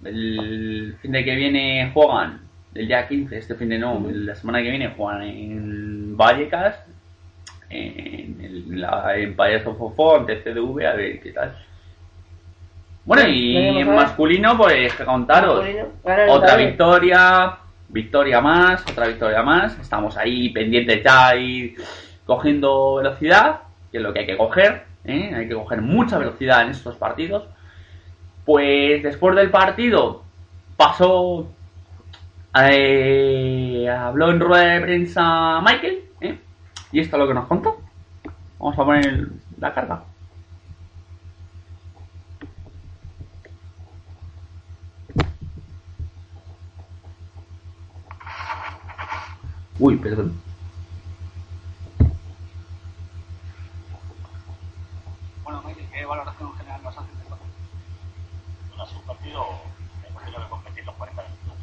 El 0.04 0.96
fin 1.00 1.12
de 1.12 1.24
que 1.24 1.34
viene 1.34 1.90
juegan, 1.92 2.40
el 2.74 2.86
día 2.86 3.06
15, 3.06 3.36
este 3.36 3.54
fin 3.54 3.68
de 3.68 3.78
no, 3.78 4.04
la 4.10 4.34
semana 4.34 4.62
que 4.62 4.70
viene 4.70 4.94
juegan 4.96 5.22
en 5.22 6.16
Vallecas, 6.16 6.76
en, 7.70 8.40
el, 8.40 8.80
la, 8.80 9.16
en 9.16 9.34
Payaso 9.34 9.74
Fofó, 9.74 10.16
ante 10.16 10.42
CDV, 10.42 10.86
a 10.86 10.94
ver 10.94 11.20
qué 11.20 11.32
tal. 11.32 11.54
Bueno, 13.04 13.28
y 13.28 13.56
en 13.56 13.94
masculino, 13.94 14.56
pues 14.56 14.94
que 14.94 15.04
contaros. 15.04 15.64
Otra 16.28 16.56
victoria, 16.56 17.58
victoria 17.88 18.40
más, 18.40 18.82
otra 18.90 19.06
victoria 19.08 19.42
más. 19.42 19.78
Estamos 19.78 20.16
ahí 20.16 20.48
pendientes 20.50 21.02
ya 21.04 21.36
y 21.36 21.74
cogiendo 22.24 22.96
velocidad, 22.96 23.60
que 23.92 23.98
es 23.98 24.02
lo 24.02 24.12
que 24.12 24.20
hay 24.20 24.26
que 24.26 24.38
coger. 24.38 24.84
¿eh? 25.04 25.32
Hay 25.34 25.48
que 25.48 25.54
coger 25.54 25.82
mucha 25.82 26.18
velocidad 26.18 26.62
en 26.62 26.70
estos 26.70 26.96
partidos. 26.96 27.44
Pues 28.44 29.02
después 29.02 29.34
del 29.36 29.50
partido 29.50 30.22
pasó, 30.76 31.48
eh, 32.54 33.88
habló 33.88 34.30
en 34.30 34.40
rueda 34.40 34.64
de 34.74 34.80
prensa 34.80 35.60
Michael, 35.60 36.04
¿eh? 36.20 36.38
y 36.92 37.00
esto 37.00 37.16
es 37.16 37.20
lo 37.20 37.28
que 37.28 37.34
nos 37.34 37.46
contó. 37.46 37.80
Vamos 38.58 38.78
a 38.78 38.84
poner 38.84 39.28
la 39.58 39.72
carga. 39.74 40.04
Uy, 49.80 49.96
perdón. 49.96 50.40
Bueno, 55.42 55.62
Michael, 55.66 55.86
¿qué 55.92 56.04
valoración 56.06 56.52
general 56.54 56.80
nos 56.84 56.96
haces 56.96 57.16
de 57.16 57.22
esto? 57.24 57.36
Bueno, 58.68 58.82
ha 58.84 58.86
sido 58.86 59.00
un 59.00 59.06
partido 59.06 59.44
hemos 60.08 60.22
tenido 60.22 60.42
que 60.42 60.48
competir 60.48 60.86
los 60.86 60.94
40 60.94 61.22
minutos. 61.22 61.54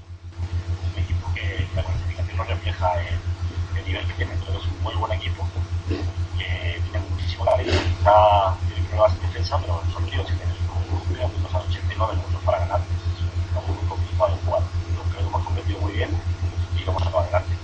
Es 0.84 0.94
un 0.94 1.04
equipo 1.04 1.34
que 1.34 1.68
la 1.74 1.84
clasificación 1.84 2.38
no 2.38 2.44
refleja 2.44 3.02
el, 3.02 3.80
el 3.80 3.86
nivel 3.86 4.06
que 4.08 4.14
tiene, 4.14 4.34
pero 4.46 4.60
es 4.60 4.66
un 4.68 4.84
muy 4.84 4.96
buen 4.96 5.12
equipo 5.14 5.48
que 5.88 6.82
tiene 6.84 7.00
muchísimo 7.10 7.46
talento. 7.46 7.72
Quizá 7.72 8.58
tiene 8.68 8.88
problemas 8.90 9.14
en 9.16 9.22
defensa, 9.22 9.58
pero 9.58 9.82
son 9.94 10.06
tíos 10.10 10.28
que 10.28 10.36
tienen 10.36 11.32
minutos 11.32 11.56
a 11.56 11.60
89 11.60 12.16
minutos 12.18 12.42
para 12.44 12.60
ganar. 12.60 12.82
Es 12.82 13.22
un 13.22 13.30
equipo 13.30 13.74
muy 13.74 13.88
complicado 13.88 14.36
de 14.36 14.42
jugar. 14.44 14.62
Yo 14.94 15.02
creo 15.04 15.22
que 15.22 15.28
hemos 15.28 15.44
competido 15.44 15.80
muy 15.80 15.94
bien 15.94 16.10
y 16.76 16.84
lo 16.84 16.92
hemos 16.92 17.04
sacado 17.04 17.24
adelante. 17.24 17.62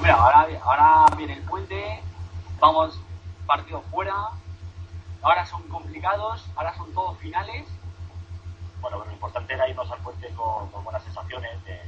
Mira, 0.00 0.14
ahora, 0.14 0.46
ahora 0.62 1.16
viene 1.16 1.34
el 1.34 1.42
puente, 1.42 2.02
vamos 2.58 2.98
partido 3.46 3.82
fuera, 3.90 4.14
ahora 5.20 5.44
son 5.44 5.62
complicados, 5.68 6.46
ahora 6.56 6.74
son 6.76 6.92
todos 6.94 7.18
finales. 7.18 7.66
Bueno, 8.80 8.96
pero 8.98 9.10
lo 9.10 9.12
importante 9.12 9.52
era 9.52 9.68
irnos 9.68 9.90
al 9.90 9.98
puente 9.98 10.28
con, 10.34 10.70
con 10.70 10.84
buenas 10.84 11.02
sensaciones, 11.02 11.62
de 11.64 11.78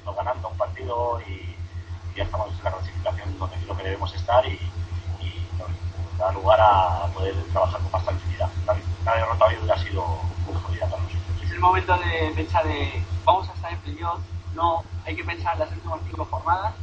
irnos 0.00 0.16
ganando 0.16 0.48
un 0.48 0.58
partido 0.58 1.22
y, 1.26 1.32
y 1.32 2.16
ya 2.16 2.24
estamos 2.24 2.50
en 2.50 2.64
la 2.64 2.72
clasificación 2.72 3.38
donde 3.38 3.56
creo 3.56 3.76
que 3.76 3.82
debemos 3.84 4.14
estar 4.14 4.44
y, 4.44 4.60
y 5.20 5.48
nos 5.58 6.18
da 6.18 6.32
lugar 6.32 6.60
a 6.60 7.06
poder 7.14 7.34
trabajar 7.52 7.80
con 7.80 7.92
más 7.92 8.04
tranquilidad. 8.04 8.50
La, 8.66 8.74
hubiera 9.46 9.78
sido 9.78 10.04
muy 10.46 10.54
jodida 10.62 10.86
para 10.86 11.02
nosotros. 11.02 11.42
Es 11.42 11.50
el 11.50 11.58
momento 11.60 11.96
de 11.96 12.32
pensar 12.34 12.64
de 12.66 13.02
vamos 13.24 13.48
a 13.48 13.52
estar 13.52 13.72
en 13.72 13.78
playoff, 13.80 14.20
No, 14.54 14.84
hay 15.04 15.16
que 15.16 15.24
pensar 15.24 15.54
en 15.54 15.60
las 15.60 15.72
últimas 15.72 16.00
cinco 16.06 16.24
jornadas. 16.30 16.74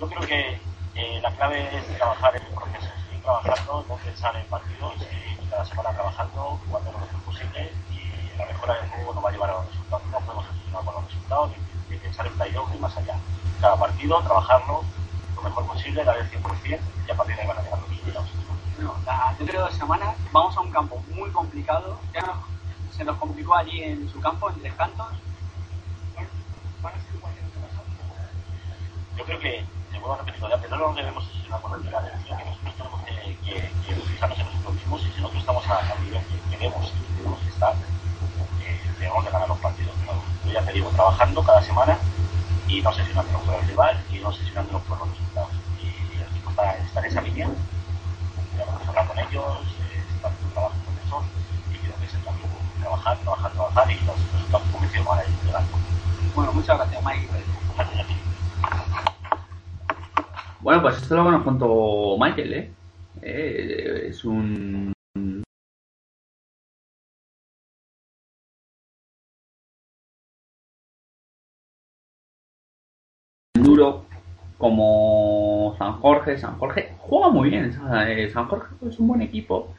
Yo 0.00 0.08
creo 0.08 0.26
que 0.26 0.60
eh, 0.94 1.20
la 1.22 1.30
clave 1.32 1.68
es 1.76 1.98
trabajar 1.98 2.36
en 2.36 2.42
el 2.46 2.54
proceso, 2.54 2.88
seguir 3.06 3.22
trabajando, 3.22 3.84
no 3.88 3.96
pensar 3.96 4.36
en 4.36 4.46
partidos, 4.46 4.94
y 5.42 5.46
cada 5.46 5.64
semana 5.64 5.90
trabajando, 5.92 6.58
jugando 6.66 6.92
lo 6.92 6.98
mejor 6.98 7.20
posible 7.20 7.72
y 7.90 8.38
la 8.38 8.46
mejora 8.46 8.74
del 8.74 8.90
juego 8.90 9.14
nos 9.14 9.24
va 9.24 9.28
a 9.28 9.32
llevar 9.32 9.50
a 9.50 9.52
los 9.54 9.66
resultados. 9.68 10.06
No 10.10 10.20
podemos 10.20 10.46
obsesionar 10.46 10.84
con 10.84 10.94
los 10.94 11.04
resultados 11.04 11.50
ni 11.90 11.96
pensar 11.96 12.26
en 12.26 12.32
playoff 12.34 12.70
ni 12.70 12.78
más 12.78 12.96
allá. 12.96 13.18
Cada 13.60 13.76
partido, 13.76 14.22
trabajarlo 14.22 14.84
lo 15.36 15.42
mejor 15.42 15.66
posible, 15.66 16.04
dar 16.04 16.16
el 16.16 16.30
100% 16.30 16.80
y 17.06 17.10
a 17.10 17.14
partir 17.14 17.36
de 17.36 17.42
ahí 17.42 17.48
van 17.48 17.58
a 17.58 17.62
llegar 17.62 17.78
los 17.80 17.90
resultados. 17.90 18.43
La- 18.78 19.34
dentro 19.38 19.58
de 19.58 19.64
dos 19.64 19.74
semanas 19.74 20.16
vamos 20.32 20.56
a 20.56 20.60
un 20.60 20.70
campo 20.70 21.00
muy 21.14 21.30
complicado. 21.30 21.98
Ya 22.12 22.40
se 22.90 23.04
nos 23.04 23.16
complicó 23.18 23.54
allí 23.54 23.82
en 23.82 24.08
su 24.08 24.20
campo, 24.20 24.50
en 24.50 24.60
Tres 24.60 24.74
Cantos. 24.74 25.06
A. 25.06 25.14
Yo 29.16 29.24
creo 29.24 29.38
que, 29.38 29.64
te 29.92 29.98
vuelvo 29.98 30.14
a 30.14 30.18
repetir, 30.18 30.42
pero 30.60 30.76
no 30.76 30.94
debemos 30.94 31.24
obsesionar 31.24 31.60
con 31.62 31.72
los 31.72 31.84
rivales, 31.86 32.12
sino 32.24 32.36
que 32.36 32.44
nosotros 32.44 32.74
tenemos 32.76 33.00
que, 33.04 33.38
que, 33.44 33.94
fijarnos 33.94 34.38
en 34.38 34.46
nosotros 34.46 34.74
mismos 34.74 35.00
y 35.06 35.12
si 35.12 35.20
nosotros 35.20 35.40
estamos 35.40 35.68
a- 35.68 35.92
al 35.92 36.04
nivel 36.04 36.22
que 36.26 36.50
queremos 36.50 36.92
y 36.96 37.14
tenemos 37.16 37.40
que 37.40 37.48
estar, 37.48 37.74
eh, 38.60 38.80
debemos 38.98 39.24
de 39.24 39.30
ganar 39.30 39.48
los 39.48 39.58
partidos. 39.60 39.94
Yo 40.44 40.52
ya 40.52 40.64
te 40.64 40.72
digo, 40.72 40.90
trabajando 40.90 41.42
cada 41.44 41.62
semana 41.62 41.98
y 42.68 42.82
no 42.82 42.90
obsesionándonos 42.90 43.42
por 43.44 43.54
el 43.54 43.66
rival 43.68 44.04
y 44.10 44.18
no 44.18 44.28
obsesionándonos 44.28 44.82
por 44.82 44.98
los 44.98 45.10
resultados. 45.10 45.50
Y 45.80 46.16
el 46.16 46.22
equipo 46.22 46.50
está, 46.50 46.76
en 46.98 47.04
esa 47.04 47.20
línea, 47.20 47.48
vamos 49.36 49.50
a 49.50 49.60
hablar 49.60 49.70
con 49.70 49.74
ellos, 49.74 49.76
eh, 49.92 50.02
haciendo 50.22 50.52
trabajo 50.52 50.76
con 50.84 50.94
eso 50.98 51.24
y 51.72 51.78
creo 51.78 51.96
que 51.96 52.04
es 52.06 52.14
el 52.14 52.24
camino. 52.24 52.48
Trabajar, 52.80 53.18
trabajar, 53.18 53.52
trabajar 53.52 53.90
y 53.90 53.94
los 54.04 54.32
resultados 54.32 54.68
convencidos 54.72 55.06
van 55.06 55.18
a 55.18 55.24
ir. 55.24 55.30
Bueno, 56.34 56.52
muchas 56.52 56.76
gracias, 56.78 57.04
Mike. 57.04 57.28
Gracias 57.76 58.00
a 58.00 58.06
ti. 58.06 58.14
Bueno, 60.60 60.82
pues 60.82 60.96
esto 60.96 61.14
es 61.14 61.18
lo 61.18 61.24
que 61.24 61.30
nos 61.30 61.42
contó 61.44 62.16
Michael, 62.18 62.52
¿eh? 62.54 62.72
Eh, 63.22 64.06
es 64.08 64.24
un... 64.24 64.92
duro 73.54 74.04
como 74.58 75.13
San 75.76 75.94
Jorge. 76.00 76.38
San 76.38 76.58
Jorge 76.58 76.94
juega 76.98 77.30
muy 77.30 77.50
bien. 77.50 77.76
eh, 78.06 78.30
San 78.32 78.46
Jorge 78.46 78.74
es 78.88 78.98
un 78.98 79.08
buen 79.08 79.22
equipo. 79.22 79.74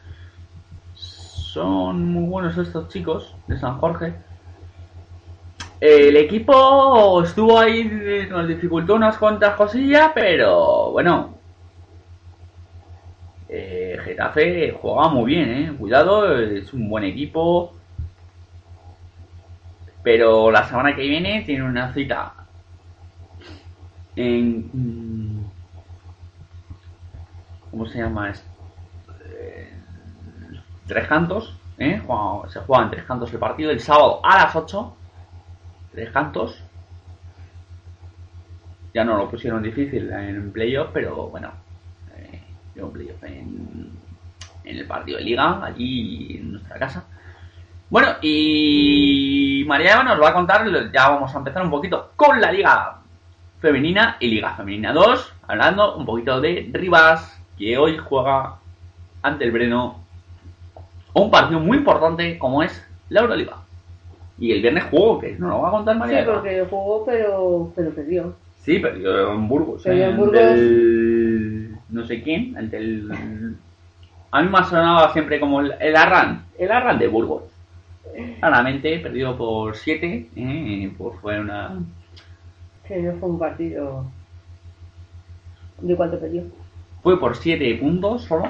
Son 0.94 2.06
muy 2.12 2.28
buenos 2.28 2.58
estos 2.58 2.90
chicos 2.90 3.34
de 3.48 3.58
San 3.58 3.78
Jorge. 3.80 4.14
El 5.80 6.16
equipo 6.18 7.22
estuvo 7.24 7.60
ahí, 7.60 7.90
eh, 7.92 8.28
nos 8.30 8.48
dificultó 8.48 8.96
unas 8.96 9.18
cuantas 9.18 9.56
cosillas, 9.56 10.12
pero 10.16 10.92
bueno. 10.92 11.36
Eh, 13.48 13.98
Getafe 14.04 14.78
juega 14.82 15.10
muy 15.10 15.26
bien, 15.26 15.50
eh. 15.50 15.74
Cuidado, 15.78 16.40
es 16.40 16.74
un 16.74 16.90
buen 16.90 17.04
equipo. 17.04 17.74
Pero 20.04 20.52
la 20.52 20.68
semana 20.68 20.96
que 20.96 21.02
viene 21.02 21.44
tiene 21.46 21.64
una 21.64 21.94
cita 21.94 22.34
en. 24.16 24.70
¿Cómo 27.76 27.88
se 27.88 27.98
llama 27.98 28.30
esto? 28.30 28.48
Eh, 29.26 29.70
Tres 30.88 31.10
Cantos, 31.10 31.54
¿eh? 31.78 32.02
Se 32.48 32.60
juega 32.62 32.84
en 32.86 32.90
Tres 32.90 33.04
Cantos 33.04 33.34
el 33.34 33.38
partido 33.38 33.70
el 33.70 33.82
sábado 33.82 34.22
a 34.24 34.38
las 34.38 34.56
8. 34.56 34.96
Tres 35.92 36.10
Cantos. 36.10 36.64
Ya 38.94 39.04
no 39.04 39.18
lo 39.18 39.30
pusieron 39.30 39.62
difícil 39.62 40.10
en 40.10 40.54
playoff, 40.54 40.92
pero 40.94 41.28
bueno, 41.28 41.52
eh, 42.16 42.40
en 42.78 42.92
playoff 42.92 43.22
en, 43.26 43.90
en 44.64 44.78
el 44.78 44.88
partido 44.88 45.18
de 45.18 45.26
liga, 45.26 45.62
allí 45.62 46.38
en 46.38 46.54
nuestra 46.54 46.80
casa. 46.80 47.04
Bueno, 47.90 48.08
y 48.22 49.66
María 49.68 50.02
nos 50.02 50.22
va 50.22 50.30
a 50.30 50.34
contar, 50.34 50.66
ya 50.94 51.10
vamos 51.10 51.36
a 51.36 51.40
empezar 51.40 51.62
un 51.62 51.72
poquito 51.72 52.14
con 52.16 52.40
la 52.40 52.54
liga 52.54 53.02
femenina 53.60 54.16
y 54.22 54.30
liga 54.30 54.56
femenina 54.56 54.94
2, 54.94 55.34
hablando 55.50 55.98
un 55.98 56.06
poquito 56.06 56.40
de 56.40 56.70
Rivas, 56.72 57.36
que 57.58 57.78
hoy 57.78 57.98
juega 57.98 58.56
ante 59.22 59.46
el 59.46 59.52
Breno 59.52 60.00
un 61.14 61.32
partido 61.32 61.60
muy 61.60 61.78
importante 61.78 62.38
como 62.38 62.62
es 62.64 62.86
la 63.10 63.22
Euroliga. 63.22 63.58
Y 64.38 64.52
el 64.52 64.62
viernes 64.62 64.84
jugó, 64.92 65.20
que 65.20 65.34
no 65.40 65.48
lo 65.48 65.62
va 65.62 65.70
a 65.70 65.72
contar 65.72 65.98
María 65.98 66.24
Sí, 66.26 66.30
porque 66.32 66.66
jugó, 66.70 67.06
pero, 67.06 67.72
pero 67.76 67.90
perdió. 67.92 68.36
Sí, 68.62 68.80
perdió 68.80 69.32
en 69.32 69.48
Burgos. 69.48 69.84
Perdió 69.84 70.06
en 70.10 70.18
Burgos. 70.18 70.36
el- 70.42 71.76
no 71.90 72.06
sé 72.06 72.22
quién, 72.22 72.58
ante 72.58 72.78
el... 72.78 73.10
A 74.32 74.42
mí 74.42 74.50
me 74.50 74.58
ha 74.58 74.64
sonado 74.66 75.14
siempre 75.14 75.40
como 75.40 75.62
el, 75.62 75.74
el 75.80 75.96
Arran, 75.96 76.44
el 76.58 76.70
Arran 76.72 77.00
de 77.00 77.08
Burgos. 77.08 77.44
Claramente 78.40 79.00
perdió 79.00 79.38
por 79.38 79.76
7, 79.76 80.30
eh, 80.36 80.92
pues 80.98 81.18
fue 81.22 81.40
una... 81.40 81.78
Que 82.86 82.98
no 83.02 83.14
fue 83.20 83.30
un 83.30 83.40
partido. 83.40 84.06
¿De 85.80 85.96
cuánto 85.96 86.20
perdió? 86.20 86.44
Fue 87.06 87.20
por 87.20 87.36
7 87.36 87.76
puntos 87.80 88.24
solo. 88.24 88.46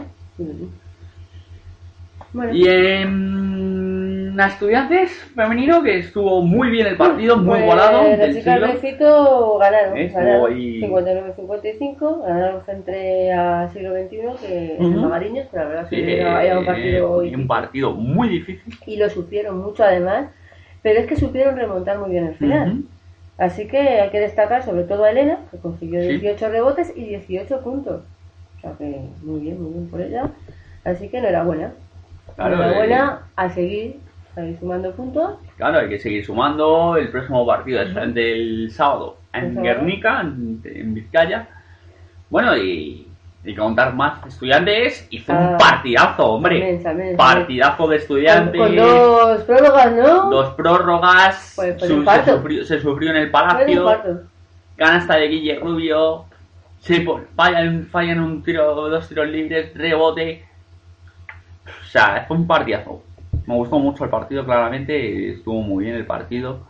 Bueno, 2.31 2.53
Y 2.53 2.65
en 2.69 4.33
estudiantes 4.39 5.11
femenino 5.35 5.83
que 5.83 5.99
estuvo 5.99 6.41
muy 6.41 6.69
bien 6.69 6.87
el 6.87 6.95
partido, 6.95 7.35
muy 7.35 7.47
pues, 7.47 7.65
volado. 7.65 8.03
Las 8.07 8.17
del 8.17 8.33
chicas 8.37 8.59
siglo. 8.61 8.67
de 8.67 8.77
Fito 8.79 9.57
ganaron. 9.57 9.97
Eh, 9.97 10.07
ganaron 10.07 10.53
ahí- 10.53 10.79
59-55. 10.79 12.21
Ganaron 12.25 12.61
frente 12.61 13.33
a 13.33 13.67
siglo 13.73 13.91
XXI, 13.93 14.47
que 14.47 14.73
es 14.75 14.79
Ujú. 14.79 15.01
Magariños, 15.01 15.47
pero 15.51 15.63
la 15.63 15.69
verdad 15.69 15.87
Sí, 15.89 15.95
que 15.97 16.21
era 16.21 16.57
un 16.59 16.65
partido. 16.65 17.23
eh, 17.23 17.35
un 17.35 17.47
partido 17.47 17.91
muy 17.91 18.29
difícil. 18.29 18.73
y 18.87 18.95
lo 18.95 19.09
supieron 19.09 19.57
mucho 19.61 19.83
además, 19.83 20.27
pero 20.81 21.01
es 21.01 21.07
que 21.07 21.17
supieron 21.17 21.57
remontar 21.57 21.99
muy 21.99 22.09
bien 22.11 22.27
el 22.27 22.35
final. 22.35 22.69
Ujú. 22.71 22.83
Así 23.37 23.67
que 23.67 23.79
hay 23.79 24.09
que 24.11 24.19
destacar 24.21 24.63
sobre 24.63 24.83
todo 24.83 25.03
a 25.03 25.09
Elena, 25.11 25.39
que 25.51 25.57
consiguió 25.57 26.01
Sí. 26.01 26.07
18 26.19 26.47
rebotes 26.47 26.93
y 26.95 27.03
18 27.03 27.59
puntos. 27.59 28.01
Sea 28.65 28.73
que 28.79 28.99
muy 29.21 29.41
bien, 29.41 29.61
muy 29.61 29.73
bien 29.73 29.87
por 29.89 30.01
ella. 30.01 30.29
Así 30.83 31.07
que 31.09 31.17
enhorabuena. 31.19 31.71
Claro, 32.35 32.55
enhorabuena 32.55 33.19
a 33.35 33.49
seguir, 33.49 33.99
a 34.35 34.41
ir 34.41 34.57
sumando 34.59 34.91
puntos. 34.93 35.35
Claro, 35.57 35.79
hay 35.79 35.89
que 35.89 35.99
seguir 35.99 36.25
sumando. 36.25 36.97
El 36.97 37.09
próximo 37.09 37.45
partido 37.45 37.81
es 37.81 37.95
el 37.95 38.13
del 38.15 38.71
sábado 38.71 39.17
en 39.33 39.53
sábado. 39.53 39.61
Guernica, 39.63 40.21
en, 40.21 40.61
en 40.65 40.93
Vizcaya. 40.95 41.47
Bueno, 42.31 42.57
y, 42.57 43.07
y 43.43 43.53
contar 43.55 43.93
más 43.93 44.25
estudiantes. 44.25 45.07
Hizo 45.11 45.31
Ah, 45.31 45.49
un 45.51 45.57
partidazo, 45.59 46.25
hombre. 46.33 46.81
partidazo 47.15 47.87
de 47.87 47.97
estudiantes. 47.97 48.59
con 48.59 48.75
dos 48.75 49.41
prórrogas, 49.43 49.93
¿no? 49.93 50.29
Dos 50.31 50.53
prórrogas. 50.55 51.53
Pues 51.55 51.79
su- 51.83 51.97
un 51.97 52.05
se, 52.07 52.31
sufrió, 52.31 52.65
se 52.65 52.81
sufrió 52.81 53.11
en 53.11 53.17
el 53.17 53.29
Palacio. 53.31 54.23
Canasta 54.75 55.17
de 55.17 55.27
Guille 55.27 55.59
Rubio. 55.59 56.25
Se 56.85 57.03
fallan, 57.35 57.87
fallan 57.87 58.19
un 58.19 58.43
tiro, 58.43 58.75
dos 58.75 59.09
tiros 59.09 59.27
libres, 59.27 59.73
rebote. 59.73 60.45
O 61.65 61.85
sea, 61.85 62.25
fue 62.27 62.37
un 62.37 62.45
partidazo. 62.45 63.01
Me 63.47 63.55
gustó 63.55 63.79
mucho 63.79 64.03
el 64.03 64.11
partido, 64.11 64.45
claramente. 64.45 65.31
Estuvo 65.31 65.63
muy 65.63 65.85
bien 65.85 65.95
el 65.95 66.05
partido. 66.05 66.67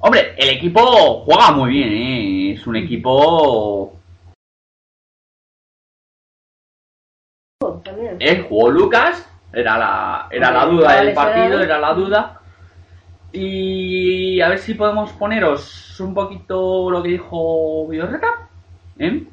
Hombre, 0.00 0.34
el 0.36 0.50
equipo 0.50 1.24
juega 1.24 1.50
muy 1.52 1.70
bien, 1.70 1.88
¿eh? 1.88 2.52
Es 2.52 2.66
un 2.66 2.76
equipo. 2.76 3.98
También. 7.82 8.18
Eh, 8.20 8.44
jugó 8.46 8.68
Lucas. 8.68 9.26
Era 9.50 9.78
la, 9.78 10.28
era 10.30 10.50
la 10.50 10.66
duda 10.66 11.00
del 11.00 11.14
partido, 11.14 11.62
era 11.62 11.78
la 11.78 11.94
duda. 11.94 12.40
Y 13.32 14.42
a 14.42 14.50
ver 14.50 14.58
si 14.58 14.74
podemos 14.74 15.10
poneros 15.12 15.98
un 16.00 16.12
poquito 16.12 16.90
lo 16.90 17.02
que 17.02 17.08
dijo 17.08 17.88
Vidorreta. 17.88 18.49
¿Eh? 19.00 19.26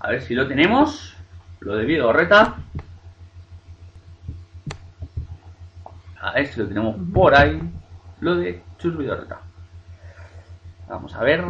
A 0.00 0.10
ver 0.10 0.20
si 0.20 0.34
lo 0.34 0.46
tenemos. 0.46 1.16
Lo 1.60 1.76
de 1.76 1.86
Vidorreta. 1.86 2.56
A 6.20 6.32
ver 6.32 6.46
si 6.48 6.60
lo 6.60 6.68
tenemos 6.68 6.96
por 7.14 7.34
ahí. 7.34 7.62
Lo 8.20 8.36
de 8.36 8.62
Chus 8.78 8.98
Vidorreta. 8.98 9.38
Vamos 10.88 11.14
a 11.14 11.20
ver. 11.20 11.44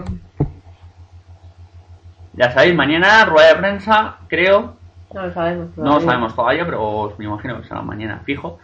Ya 2.35 2.53
sabéis, 2.53 2.75
mañana 2.75 3.25
rueda 3.25 3.49
de 3.49 3.57
prensa, 3.57 4.17
creo. 4.29 4.77
No 5.13 5.27
lo 5.27 5.33
sabemos. 5.33 5.77
No 5.77 5.85
lo 5.85 5.91
todavía. 5.91 6.07
sabemos 6.07 6.37
todavía, 6.37 6.65
pero 6.65 7.15
me 7.19 7.25
imagino 7.25 7.61
que 7.61 7.69
será 7.69 7.83
mañana 7.83 8.21
fijo. 8.25 8.59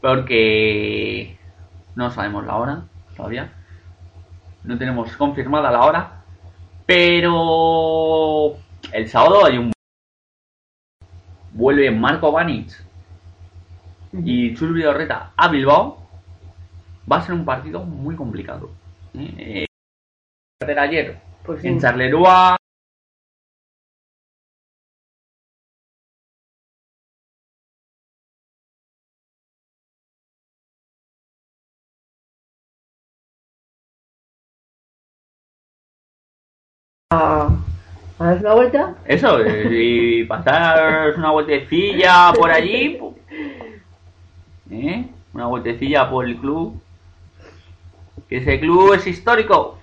Porque 0.00 1.38
no 1.94 2.10
sabemos 2.10 2.46
la 2.46 2.56
hora 2.56 2.82
todavía. 3.16 3.52
No 4.64 4.78
tenemos 4.78 5.14
confirmada 5.16 5.70
la 5.70 5.80
hora. 5.80 6.19
Pero 6.90 8.56
el 8.92 9.08
sábado 9.08 9.46
hay 9.46 9.58
un. 9.58 9.70
Vuelve 11.52 11.88
Marco 11.92 12.32
Banic 12.32 12.84
y 14.24 14.52
Chus 14.56 14.74
Vidorreta 14.74 15.30
a 15.36 15.46
Bilbao. 15.46 15.98
Va 17.10 17.18
a 17.18 17.22
ser 17.22 17.36
un 17.36 17.44
partido 17.44 17.84
muy 17.84 18.16
complicado. 18.16 18.72
¿eh? 19.14 19.66
perder 20.58 20.78
ayer 20.80 21.20
Pues 21.44 21.62
sí. 21.62 21.68
en 21.68 21.80
Charleroi. 21.80 22.56
A 38.20 38.24
dar 38.24 38.38
una 38.38 38.54
vuelta. 38.54 38.94
Eso, 39.06 39.40
eh, 39.44 39.68
y 39.70 40.24
pasar 40.24 41.14
una 41.16 41.30
vueltecilla 41.30 42.32
por 42.34 42.50
allí. 42.50 43.00
¿eh? 44.70 45.04
Una 45.32 45.46
vueltecilla 45.46 46.08
por 46.10 46.26
el 46.26 46.36
club. 46.36 46.80
Que 48.28 48.36
ese 48.38 48.60
club 48.60 48.94
es 48.94 49.06
histórico. 49.06 49.78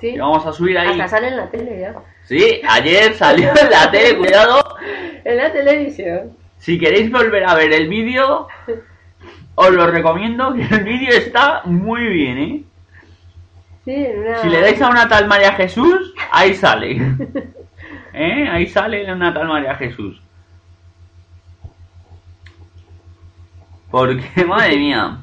Sí. 0.00 0.14
Que 0.14 0.20
vamos 0.20 0.44
a 0.44 0.52
subir 0.52 0.76
ahí. 0.76 1.00
Hasta 1.00 1.08
sale 1.08 1.28
en 1.28 1.36
la 1.36 1.48
tele 1.48 1.80
ya. 1.80 1.94
Sí, 2.24 2.60
ayer 2.68 3.14
salió 3.14 3.50
en 3.56 3.70
la 3.70 3.90
tele, 3.90 4.18
cuidado. 4.18 4.76
En 5.24 5.36
la 5.36 5.52
televisión. 5.52 6.36
Si 6.58 6.78
queréis 6.78 7.10
volver 7.10 7.44
a 7.44 7.54
ver 7.54 7.72
el 7.72 7.88
vídeo, 7.88 8.48
os 9.54 9.70
lo 9.70 9.86
recomiendo, 9.86 10.52
que 10.54 10.62
el 10.62 10.84
vídeo 10.84 11.10
está 11.10 11.62
muy 11.64 12.06
bien, 12.08 12.38
¿eh? 12.38 12.62
Sí, 13.84 13.94
en 13.94 14.18
una... 14.18 14.38
Si 14.42 14.48
le 14.48 14.60
dais 14.60 14.82
a 14.82 14.88
una 14.88 15.08
tal 15.08 15.28
María 15.28 15.52
Jesús, 15.52 16.12
ahí 16.32 16.54
sale. 16.54 17.00
¿Eh? 18.16 18.48
Ahí 18.48 18.66
sale 18.66 19.12
una 19.12 19.34
tal 19.34 19.46
María 19.46 19.74
Jesús. 19.74 20.18
Porque, 23.90 24.44
madre 24.48 24.78
mía. 24.78 25.18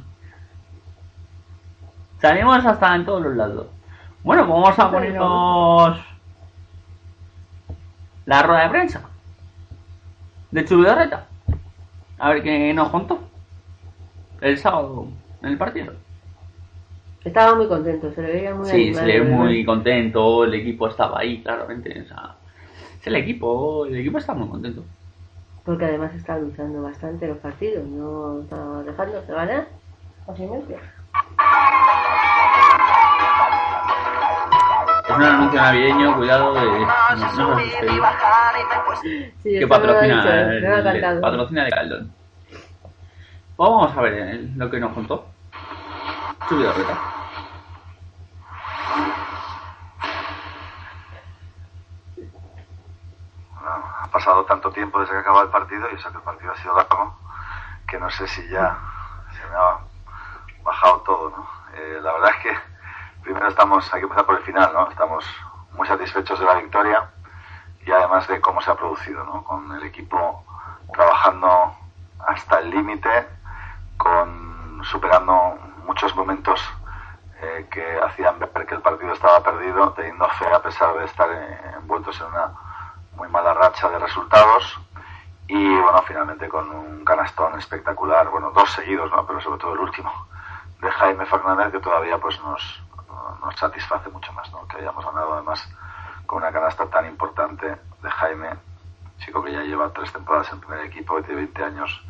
Salimos 2.21 2.63
hasta 2.63 2.95
en 2.95 3.03
todos 3.03 3.23
los 3.23 3.35
lados. 3.35 3.67
Bueno, 4.23 4.45
pues 4.47 4.61
vamos 4.61 4.79
a 4.79 4.91
ponernos 4.91 5.97
la 8.25 8.43
rueda 8.43 8.63
de 8.63 8.69
prensa 8.69 9.01
de 10.51 10.63
Chubidorreta. 10.63 11.25
A 12.19 12.29
ver 12.29 12.43
qué 12.43 12.73
nos 12.73 12.89
contó 12.89 13.19
el 14.39 14.57
sábado 14.57 15.07
en 15.41 15.49
el 15.49 15.57
partido. 15.57 15.93
Estaba 17.25 17.55
muy 17.55 17.67
contento, 17.67 18.13
se 18.13 18.21
le 18.21 18.33
veía 18.33 18.53
muy 18.53 18.69
Sí, 18.69 18.93
se 18.93 19.05
le 19.05 19.19
ve 19.19 19.25
¿verdad? 19.25 19.37
muy 19.37 19.65
contento, 19.65 20.43
el 20.43 20.53
equipo 20.53 20.87
estaba 20.87 21.19
ahí, 21.19 21.41
claramente. 21.41 22.01
O 22.01 22.07
sea, 22.07 22.35
es 23.03 23.07
el 23.07 23.15
equipo, 23.17 23.85
el 23.85 23.97
equipo 23.97 24.17
está 24.17 24.33
muy 24.33 24.47
contento. 24.47 24.81
Porque 25.65 25.85
además 25.85 26.13
está 26.15 26.37
luchando 26.37 26.81
bastante 26.83 27.27
los 27.27 27.37
partidos, 27.37 27.85
no 27.85 28.41
está 28.41 28.57
dejándose 28.83 29.31
ganar. 29.31 29.67
fácilmente. 30.25 30.77
Es 35.09 35.15
un 35.17 35.23
anuncio 35.23 35.61
navideño, 35.61 36.15
cuidado, 36.15 36.53
de, 36.53 36.61
no, 36.61 36.75
no 36.79 37.49
os 37.51 37.59
asustéis. 37.59 38.01
Sí, 39.43 39.49
que 39.51 39.59
lo 39.59 39.65
ha 39.65 39.69
patrocina, 39.69 40.15
dicho, 40.23 40.33
el, 40.33 40.95
el- 40.95 41.21
patrocina 41.21 41.63
de 41.65 41.69
Caldón. 41.71 42.11
Pues 43.55 43.69
vamos 43.69 43.97
a 43.97 44.01
ver 44.01 44.13
eh, 44.13 44.49
lo 44.55 44.69
que 44.71 44.79
nos 44.79 44.93
contó. 44.93 45.25
Chubidorreta. 46.49 46.93
ha 46.93 47.12
tanto 54.45 54.71
tiempo 54.71 54.99
desde 54.99 55.13
que 55.13 55.19
acaba 55.19 55.41
el 55.41 55.49
partido 55.49 55.89
y 55.91 55.95
eso 55.95 56.11
que 56.11 56.17
el 56.17 56.23
partido 56.23 56.51
ha 56.51 56.57
sido 56.57 56.75
largo 56.75 57.17
que 57.87 57.99
no 57.99 58.09
sé 58.09 58.27
si 58.27 58.47
ya 58.47 58.77
se 59.31 59.47
me 59.47 59.55
ha 59.55 59.77
bajado 60.63 61.01
todo, 61.01 61.29
¿no? 61.29 61.47
Eh, 61.75 61.99
la 62.01 62.13
verdad 62.13 62.31
es 62.31 62.37
que 62.37 62.57
primero 63.21 63.47
estamos, 63.47 63.91
hay 63.93 63.99
que 63.99 64.05
empezar 64.05 64.25
por 64.25 64.37
el 64.37 64.43
final, 64.43 64.71
¿no? 64.73 64.89
Estamos 64.89 65.25
muy 65.73 65.87
satisfechos 65.87 66.39
de 66.39 66.45
la 66.45 66.55
victoria 66.55 67.09
y 67.85 67.91
además 67.91 68.27
de 68.27 68.41
cómo 68.41 68.61
se 68.61 68.71
ha 68.71 68.75
producido, 68.75 69.23
¿no? 69.25 69.43
Con 69.43 69.71
el 69.73 69.83
equipo 69.83 70.43
trabajando 70.91 71.75
hasta 72.25 72.59
el 72.59 72.69
límite, 72.69 73.27
con 73.97 74.81
superando 74.83 75.57
muchos 75.85 76.15
momentos 76.15 76.61
eh, 77.41 77.67
que 77.69 77.99
hacían 78.01 78.39
ver 78.39 78.65
que 78.65 78.75
el 78.75 78.81
partido 78.81 79.13
estaba 79.13 79.43
perdido, 79.43 79.91
teniendo 79.91 80.27
fe 80.29 80.47
a 80.47 80.61
pesar 80.61 80.93
de 80.95 81.05
estar 81.05 81.29
eh, 81.29 81.75
envueltos 81.77 82.19
en 82.21 82.27
una 82.27 82.51
muy 83.15 83.27
mala 83.29 83.53
racha 83.53 83.89
de 83.89 83.99
resultados 83.99 84.79
y 85.47 85.69
bueno, 85.69 86.01
finalmente 86.07 86.47
con 86.47 86.69
un 86.71 87.05
canastón 87.05 87.57
espectacular, 87.59 88.29
bueno, 88.29 88.51
dos 88.51 88.71
seguidos, 88.71 89.11
¿no? 89.11 89.25
pero 89.25 89.41
sobre 89.41 89.59
todo 89.59 89.73
el 89.73 89.79
último 89.79 90.11
de 90.81 90.89
Jaime 90.91 91.25
Fernández 91.25 91.71
que 91.71 91.79
todavía 91.79 92.17
pues 92.17 92.41
nos, 92.41 92.83
nos 93.43 93.55
satisface 93.55 94.09
mucho 94.09 94.31
más, 94.33 94.51
¿no? 94.51 94.67
que 94.67 94.77
hayamos 94.77 95.05
ganado 95.05 95.33
además 95.33 95.67
con 96.25 96.39
una 96.39 96.51
canasta 96.51 96.85
tan 96.87 97.05
importante 97.05 97.67
de 97.67 98.09
Jaime, 98.09 98.49
chico 99.19 99.43
que 99.43 99.51
ya 99.51 99.61
lleva 99.61 99.91
tres 99.93 100.11
temporadas 100.11 100.51
en 100.51 100.59
primer 100.59 100.85
equipo, 100.85 101.15
que 101.17 101.23
tiene 101.23 101.41
20 101.41 101.63
años 101.63 102.03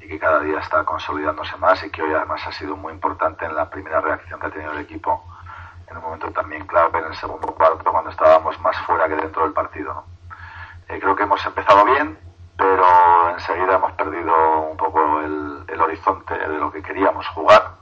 y 0.00 0.08
que 0.08 0.18
cada 0.18 0.40
día 0.40 0.58
está 0.58 0.84
consolidándose 0.84 1.56
más 1.58 1.82
y 1.84 1.90
que 1.90 2.02
hoy 2.02 2.12
además 2.14 2.46
ha 2.46 2.52
sido 2.52 2.76
muy 2.76 2.92
importante 2.92 3.44
en 3.44 3.54
la 3.54 3.68
primera 3.68 4.00
reacción 4.00 4.40
que 4.40 4.46
ha 4.46 4.50
tenido 4.50 4.72
el 4.72 4.80
equipo 4.80 5.24
en 5.90 5.96
un 5.96 6.02
momento 6.02 6.30
también 6.30 6.66
clave 6.66 6.98
en 7.00 7.06
el 7.06 7.14
segundo 7.16 7.48
cuarto 7.48 7.90
cuando 7.90 8.10
estábamos 8.10 8.58
más 8.60 8.76
fuera 8.86 9.08
que 9.08 9.16
dentro 9.16 9.42
del 9.42 9.52
partido. 9.52 9.92
¿no? 9.92 10.04
Eh, 10.90 10.98
creo 10.98 11.14
que 11.14 11.22
hemos 11.22 11.44
empezado 11.46 11.84
bien, 11.84 12.18
pero 12.56 13.30
enseguida 13.30 13.76
hemos 13.76 13.92
perdido 13.92 14.60
un 14.62 14.76
poco 14.76 15.20
el, 15.20 15.64
el 15.68 15.80
horizonte 15.80 16.36
de 16.36 16.58
lo 16.58 16.72
que 16.72 16.82
queríamos 16.82 17.26
jugar. 17.28 17.76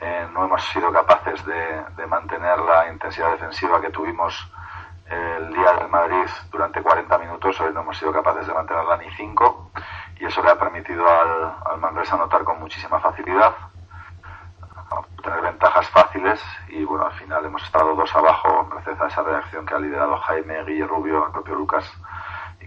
Eh, 0.00 0.26
no 0.32 0.44
hemos 0.44 0.64
sido 0.64 0.92
capaces 0.92 1.44
de, 1.46 1.84
de 1.96 2.06
mantener 2.06 2.58
la 2.58 2.90
intensidad 2.90 3.30
defensiva 3.30 3.80
que 3.80 3.90
tuvimos 3.90 4.34
el 5.06 5.52
día 5.52 5.72
del 5.74 5.88
Madrid 5.88 6.28
durante 6.50 6.82
40 6.82 7.16
minutos. 7.18 7.60
Hoy 7.60 7.72
no 7.72 7.82
hemos 7.82 7.96
sido 7.96 8.12
capaces 8.12 8.46
de 8.46 8.54
mantenerla 8.54 8.96
ni 8.96 9.10
5 9.12 9.70
y 10.18 10.24
eso 10.24 10.42
le 10.42 10.50
ha 10.50 10.58
permitido 10.58 11.06
al, 11.08 11.54
al 11.64 11.78
Manresa 11.78 12.16
anotar 12.16 12.42
con 12.42 12.58
muchísima 12.58 12.98
facilidad 12.98 13.54
tener 15.22 15.40
ventajas 15.40 15.88
fáciles 15.90 16.40
y 16.68 16.84
bueno, 16.84 17.06
al 17.06 17.12
final 17.12 17.44
hemos 17.44 17.62
estado 17.62 17.94
dos 17.94 18.14
abajo 18.14 18.68
gracias 18.70 19.00
a 19.00 19.06
esa 19.06 19.22
reacción 19.22 19.64
que 19.64 19.74
ha 19.74 19.78
liderado 19.78 20.16
Jaime, 20.18 20.64
Guille 20.64 20.86
Rubio, 20.86 21.26
el 21.26 21.32
propio 21.32 21.54
Lucas 21.54 21.90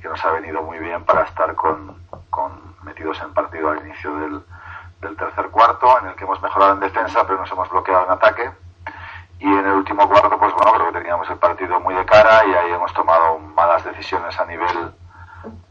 que 0.05 0.09
nos 0.09 0.23
ha 0.23 0.31
venido 0.33 0.61
muy 0.61 0.77
bien 0.77 1.03
para 1.03 1.23
estar 1.23 1.55
con, 1.55 1.97
con 2.29 2.75
metidos 2.83 3.19
en 3.23 3.33
partido 3.33 3.71
al 3.71 3.83
inicio 3.87 4.15
del, 4.17 4.43
del 5.01 5.17
tercer 5.17 5.49
cuarto 5.49 5.99
en 5.99 6.09
el 6.09 6.15
que 6.15 6.25
hemos 6.25 6.39
mejorado 6.43 6.73
en 6.73 6.79
defensa 6.79 7.25
pero 7.25 7.39
nos 7.39 7.51
hemos 7.51 7.67
bloqueado 7.71 8.05
en 8.05 8.11
ataque 8.11 8.51
y 9.39 9.47
en 9.47 9.65
el 9.65 9.71
último 9.71 10.07
cuarto 10.07 10.37
pues 10.37 10.53
bueno 10.53 10.73
creo 10.73 10.91
que 10.91 10.99
teníamos 10.99 11.27
el 11.31 11.37
partido 11.39 11.79
muy 11.79 11.95
de 11.95 12.05
cara 12.05 12.45
y 12.45 12.53
ahí 12.53 12.71
hemos 12.71 12.93
tomado 12.93 13.39
malas 13.39 13.83
decisiones 13.83 14.39
a 14.39 14.45
nivel 14.45 14.93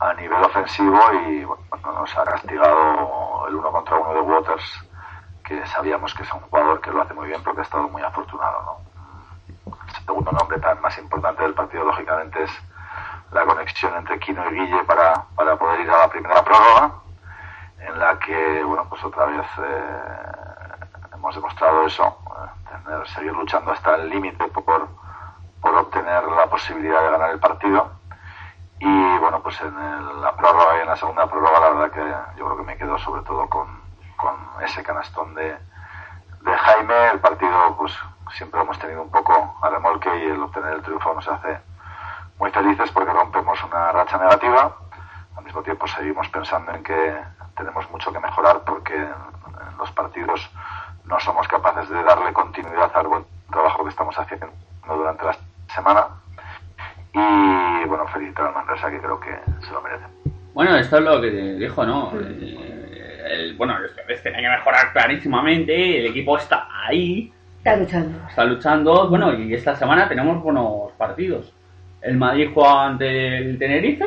a 0.00 0.14
nivel 0.14 0.42
ofensivo 0.42 1.00
y 1.12 1.44
bueno, 1.44 1.92
nos 1.92 2.18
ha 2.18 2.24
castigado 2.24 3.46
el 3.46 3.54
uno 3.54 3.70
contra 3.70 3.96
uno 3.98 4.14
de 4.14 4.20
Waters 4.20 4.84
que 5.44 5.64
sabíamos 5.68 6.12
que 6.12 6.24
es 6.24 6.32
un 6.32 6.40
jugador 6.40 6.80
que 6.80 6.90
lo 6.90 7.02
hace 7.02 7.14
muy 7.14 7.28
bien 7.28 7.40
porque 7.44 7.60
ha 7.60 7.64
estado 7.64 7.88
muy 7.88 8.02
afortunado. 8.02 8.82
¿no? 9.66 9.72
El 9.86 10.04
segundo 10.04 10.32
nombre 10.32 10.58
tan 10.58 10.80
más 10.80 10.98
importante 10.98 11.42
del 11.44 11.54
partido, 11.54 11.84
lógicamente, 11.84 12.42
es 12.42 12.50
la 13.32 13.44
conexión 13.44 13.94
entre 13.96 14.18
Kino 14.20 14.44
y 14.50 14.54
Guille 14.54 14.84
para, 14.84 15.24
para 15.34 15.56
poder 15.56 15.80
ir 15.80 15.90
a 15.90 15.98
la 15.98 16.08
primera 16.08 16.42
prórroga, 16.44 16.92
en 17.80 17.98
la 17.98 18.18
que, 18.18 18.62
bueno, 18.64 18.86
pues 18.88 19.02
otra 19.04 19.26
vez 19.26 19.46
eh, 19.58 20.32
hemos 21.14 21.34
demostrado 21.34 21.86
eso, 21.86 22.16
tener, 22.84 23.08
seguir 23.08 23.32
luchando 23.32 23.72
hasta 23.72 23.96
el 23.96 24.08
límite 24.08 24.46
por, 24.48 24.88
por 25.60 25.74
obtener 25.74 26.24
la 26.24 26.46
posibilidad 26.46 27.02
de 27.02 27.10
ganar 27.10 27.30
el 27.30 27.40
partido. 27.40 27.90
Y 28.78 29.18
bueno, 29.18 29.40
pues 29.42 29.60
en 29.60 29.76
el- 29.78 30.20
la 30.20 30.34
prórroga 30.36 30.76
y 30.78 30.80
en 30.82 30.86
la 30.88 30.96
segunda 30.96 31.26
prórroga, 31.26 31.60
la 31.60 31.70
verdad 31.70 31.90
que 31.92 32.38
yo 32.38 32.44
creo 32.46 32.56
que 32.58 32.62
me 32.64 32.76
quedo 32.76 32.98
sobre 32.98 33.22
todo 33.22 33.48
con, 33.48 33.66
con 34.16 34.34
ese 34.62 34.82
canastón 34.82 35.34
de, 35.34 35.56
de 36.42 36.56
Jaime. 36.56 37.08
El 37.12 37.20
partido, 37.20 37.76
pues 37.76 37.96
siempre 38.32 38.60
hemos 38.60 38.78
tenido 38.78 39.02
un 39.02 39.10
poco 39.10 39.56
a 39.62 39.68
remolque 39.68 40.08
y 40.18 40.26
el 40.30 40.42
obtener 40.42 40.74
el 40.74 40.82
triunfo 40.82 41.14
nos 41.14 41.26
hace 41.28 41.60
muy 42.38 42.50
felices 42.50 42.90
porque 42.92 43.12
rompemos 43.12 43.62
una 43.64 43.92
racha 43.92 44.18
negativa. 44.18 44.76
Al 45.36 45.44
mismo 45.44 45.62
tiempo 45.62 45.86
seguimos 45.86 46.28
pensando 46.28 46.72
en 46.72 46.82
que 46.82 47.14
tenemos 47.56 47.90
mucho 47.90 48.12
que 48.12 48.20
mejorar 48.20 48.60
porque 48.66 48.94
en, 48.94 49.02
en 49.04 49.78
los 49.78 49.90
partidos 49.92 50.50
no 51.04 51.18
somos 51.20 51.46
capaces 51.48 51.88
de 51.88 52.02
darle 52.02 52.32
continuidad 52.32 52.90
al 52.94 53.06
buen 53.06 53.24
trabajo 53.50 53.84
que 53.84 53.90
estamos 53.90 54.18
haciendo 54.18 54.48
durante 54.86 55.24
la 55.24 55.36
semana. 55.74 56.06
Y 57.12 57.86
bueno, 57.86 58.06
felicitar 58.08 58.46
al 58.46 58.54
Manresa 58.54 58.90
que 58.90 58.98
creo 59.00 59.20
que 59.20 59.38
se 59.64 59.72
lo 59.72 59.80
merece. 59.82 60.04
Bueno, 60.52 60.76
esto 60.76 60.98
es 60.98 61.04
lo 61.04 61.20
que 61.20 61.30
dijo, 61.30 61.84
¿no? 61.84 62.12
Eh, 62.20 63.22
el- 63.26 63.56
bueno, 63.56 63.74
es 63.84 63.92
que 64.22 64.30
tenía 64.30 64.40
que 64.50 64.56
mejorar 64.56 64.92
clarísimamente, 64.92 66.00
el 66.00 66.06
equipo 66.06 66.36
está 66.36 66.66
ahí, 66.86 67.32
Está 67.58 67.76
luchando. 67.76 68.28
está 68.28 68.44
luchando, 68.44 69.08
bueno, 69.08 69.32
y 69.32 69.54
esta 69.54 69.74
semana 69.76 70.08
tenemos 70.08 70.42
buenos 70.42 70.92
partidos. 70.98 71.52
El 72.04 72.16
Madrid 72.18 72.50
juega 72.52 72.86
ante 72.86 73.38
el 73.38 73.58
Tenerife, 73.58 74.04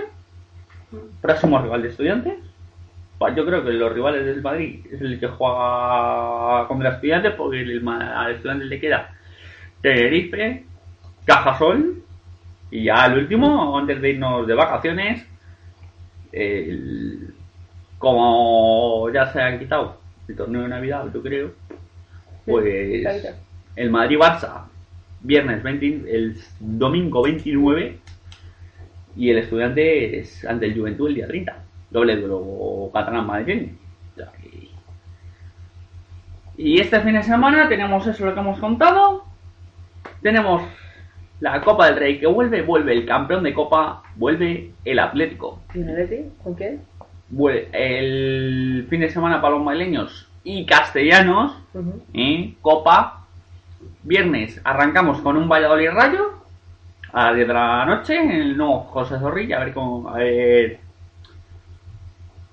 próximo 1.22 1.60
rival 1.62 1.82
de 1.82 1.90
estudiantes. 1.90 2.34
Pues 3.18 3.36
Yo 3.36 3.46
creo 3.46 3.64
que 3.64 3.72
los 3.72 3.92
rivales 3.92 4.26
del 4.26 4.42
Madrid 4.44 4.86
es 4.92 5.02
el 5.02 5.20
que 5.20 5.28
juega 5.28 6.68
contra 6.68 6.92
estudiantes, 6.92 7.34
porque 7.34 7.62
el, 7.62 7.88
al 7.88 8.32
estudiante 8.34 8.66
le 8.66 8.80
queda 8.80 9.10
Tenerife, 9.82 10.64
Cajasol. 11.26 12.04
Y 12.70 12.84
ya 12.84 13.06
el 13.06 13.18
último, 13.20 13.78
antes 13.78 14.02
de 14.02 14.10
irnos 14.12 14.46
de 14.46 14.54
vacaciones, 14.54 15.26
el- 16.32 17.34
como 17.98 19.10
ya 19.12 19.32
se 19.32 19.42
ha 19.42 19.58
quitado 19.58 20.00
el 20.28 20.36
torneo 20.36 20.62
de 20.64 20.68
Navidad, 20.68 21.06
yo 21.14 21.22
creo, 21.24 21.52
pues 22.46 23.06
el 23.76 23.90
Madrid-Barça, 23.90 24.66
viernes 25.22 25.64
20, 25.64 25.86
el 26.16 26.38
domingo 26.60 27.22
29, 27.24 28.00
y 29.16 29.30
el 29.32 29.38
estudiante 29.40 30.20
es 30.20 30.46
ante 30.46 30.68
el 30.68 30.78
Juventud 30.78 31.08
el 31.10 31.16
día 31.16 31.28
30. 31.28 31.56
Doble 31.90 32.18
duelo 32.18 32.90
catalán-madrileño. 32.94 33.74
O 34.14 34.16
sea 34.18 34.32
que- 34.42 34.68
Y 36.58 36.80
este 36.80 37.00
fin 37.02 37.14
de 37.14 37.24
semana 37.24 37.68
tenemos 37.70 38.06
eso 38.08 38.26
lo 38.26 38.34
que 38.34 38.40
hemos 38.40 38.60
contado. 38.60 39.26
Tenemos 40.22 40.64
la 41.40 41.62
Copa 41.62 41.88
del 41.88 41.98
Rey 41.98 42.20
que 42.20 42.28
vuelve, 42.28 42.62
vuelve 42.64 42.94
el 42.94 43.06
campeón 43.06 43.44
de 43.44 43.54
Copa, 43.54 44.04
vuelve 44.16 44.72
el 44.86 45.00
Atlético. 45.00 45.62
¿Y 45.74 45.80
el? 45.80 46.32
¿Con? 46.44 46.80
Vuelve 47.30 47.70
el 47.74 48.88
fin 48.90 49.02
de 49.02 49.10
semana 49.10 49.42
para 49.42 49.56
los 49.56 49.64
madrileños 49.64 50.28
y 50.44 50.66
castellanos. 50.66 51.56
¿eh? 52.14 52.56
Copa. 52.62 53.27
Viernes 54.04 54.60
arrancamos 54.64 55.22
con 55.22 55.38
un 55.38 55.50
Valladolid 55.50 55.90
Rayo 55.92 56.38
a 57.14 57.26
las 57.28 57.36
10 57.36 57.48
de 57.48 57.54
la 57.54 57.86
noche 57.86 58.16
en 58.16 58.32
el 58.32 58.58
nuevo 58.58 58.80
José 58.80 59.20
Zorrilla, 59.20 59.58
a 59.58 59.66
ver 59.66 59.74
cómo, 59.74 60.10
a 60.10 60.18
ver 60.18 60.80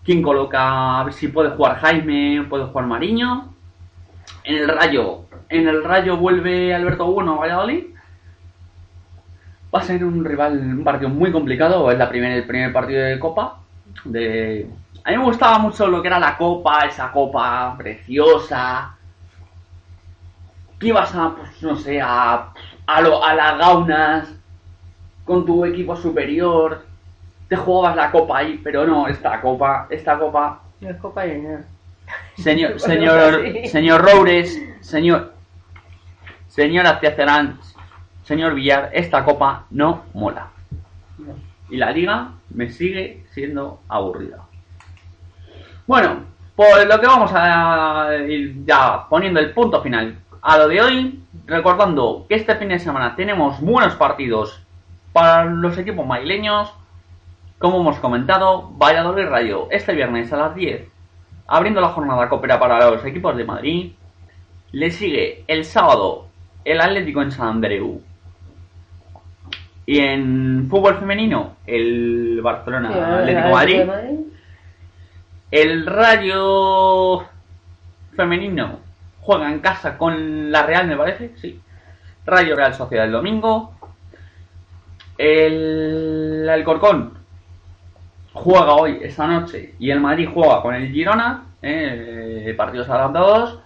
quién 0.04 0.22
coloca, 0.22 1.00
a 1.00 1.04
ver 1.04 1.12
si 1.14 1.28
puede 1.28 1.50
jugar 1.50 1.76
Jaime, 1.76 2.46
puede 2.48 2.66
jugar 2.66 2.86
Mariño. 2.86 3.52
En 4.44 4.56
el 4.56 4.68
Rayo, 4.68 5.22
en 5.48 5.68
el 5.68 5.82
Rayo 5.82 6.16
vuelve 6.16 6.74
Alberto 6.74 7.06
Bueno 7.06 7.34
a 7.34 7.40
Valladolid. 7.40 7.84
Va 9.74 9.80
a 9.80 9.82
ser 9.82 10.04
un 10.04 10.24
rival, 10.24 10.58
un 10.58 10.84
partido 10.84 11.08
muy 11.08 11.32
complicado, 11.32 11.90
es 11.90 11.98
la 11.98 12.08
primer, 12.08 12.32
el 12.32 12.46
primer 12.46 12.72
partido 12.72 13.02
de 13.02 13.18
Copa. 13.18 13.60
De... 14.04 14.68
A 15.02 15.10
mí 15.10 15.16
me 15.16 15.24
gustaba 15.24 15.58
mucho 15.58 15.88
lo 15.88 16.00
que 16.00 16.08
era 16.08 16.18
la 16.18 16.36
Copa, 16.36 16.86
esa 16.86 17.10
Copa 17.10 17.74
preciosa, 17.76 18.93
que 20.78 20.88
ibas 20.88 21.14
a, 21.14 21.34
pues, 21.36 21.62
no 21.62 21.76
sé, 21.76 22.00
a, 22.00 22.52
a, 22.86 23.00
lo- 23.00 23.24
a 23.24 23.34
las 23.34 23.58
gaunas 23.58 24.28
con 25.24 25.44
tu 25.46 25.64
equipo 25.64 25.96
superior, 25.96 26.84
te 27.48 27.56
jugabas 27.56 27.96
la 27.96 28.10
copa 28.10 28.38
ahí, 28.38 28.60
pero 28.62 28.86
no, 28.86 29.06
esta 29.08 29.40
copa, 29.40 29.86
esta 29.90 30.18
copa, 30.18 30.60
No 30.80 30.90
es 30.90 30.96
Copa 30.96 31.24
nada. 31.24 31.64
señor, 32.36 32.78
señor, 32.80 33.42
señor 33.66 34.02
Roures, 34.02 34.60
señor, 34.80 35.32
señor 36.48 36.86
Aztiacerán, 36.86 37.58
señor 38.24 38.54
Villar, 38.54 38.90
esta 38.92 39.24
copa 39.24 39.64
no 39.70 40.02
mola. 40.14 40.48
Y 41.70 41.76
la 41.76 41.90
liga 41.90 42.28
me 42.50 42.70
sigue 42.70 43.24
siendo 43.32 43.80
aburrida. 43.88 44.38
Bueno, 45.86 46.24
pues 46.54 46.86
lo 46.86 47.00
que 47.00 47.06
vamos 47.06 47.30
a 47.34 48.10
ir 48.28 48.64
ya 48.64 49.06
poniendo 49.08 49.40
el 49.40 49.50
punto 49.52 49.82
final 49.82 50.16
a 50.44 50.58
lo 50.58 50.68
de 50.68 50.82
hoy, 50.82 51.20
recordando 51.46 52.26
que 52.28 52.34
este 52.34 52.54
fin 52.56 52.68
de 52.68 52.78
semana 52.78 53.16
tenemos 53.16 53.62
buenos 53.62 53.94
partidos 53.94 54.60
para 55.14 55.46
los 55.46 55.78
equipos 55.78 56.06
madrileños. 56.06 56.70
Como 57.58 57.80
hemos 57.80 57.98
comentado, 57.98 58.70
Valladolid 58.76 59.26
Rayo 59.26 59.68
este 59.70 59.94
viernes 59.94 60.30
a 60.34 60.36
las 60.36 60.54
10, 60.54 60.86
abriendo 61.46 61.80
la 61.80 61.88
jornada 61.88 62.28
copera 62.28 62.60
para 62.60 62.90
los 62.90 63.02
equipos 63.06 63.34
de 63.38 63.44
Madrid. 63.44 63.92
Le 64.72 64.90
sigue 64.90 65.44
el 65.48 65.64
sábado 65.64 66.26
el 66.62 66.78
Atlético 66.78 67.22
en 67.22 67.32
San 67.32 67.48
Andreu. 67.48 68.02
Y 69.86 69.98
en 70.00 70.66
fútbol 70.68 70.98
femenino, 70.98 71.56
el 71.66 72.40
Barcelona 72.42 72.92
Sí, 72.92 72.98
Atlético 72.98 73.48
Madrid. 73.48 73.82
El 75.50 75.86
Rayo 75.86 77.24
femenino 78.14 78.84
juega 79.24 79.50
en 79.50 79.60
casa 79.60 79.96
con 79.96 80.52
la 80.52 80.64
Real, 80.64 80.86
me 80.86 80.96
parece, 80.96 81.32
sí. 81.36 81.60
Rayo 82.26 82.54
Real 82.54 82.74
Sociedad 82.74 83.06
el 83.06 83.12
domingo. 83.12 83.74
El 85.16 86.46
Alcorcón 86.48 87.14
juega 88.32 88.74
hoy, 88.74 88.98
esta 89.02 89.26
noche, 89.26 89.74
y 89.78 89.90
el 89.90 90.00
Madrid 90.00 90.28
juega 90.32 90.60
con 90.60 90.74
el 90.74 90.90
Girona, 90.92 91.44
eh, 91.62 92.52
partidos 92.56 92.88
adaptados, 92.88 93.60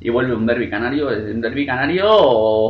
y 0.00 0.10
vuelve 0.10 0.34
un 0.34 0.44
derby 0.44 0.68
canario, 0.68 1.08
un 1.08 1.40
derby 1.40 1.64
canario, 1.64 2.68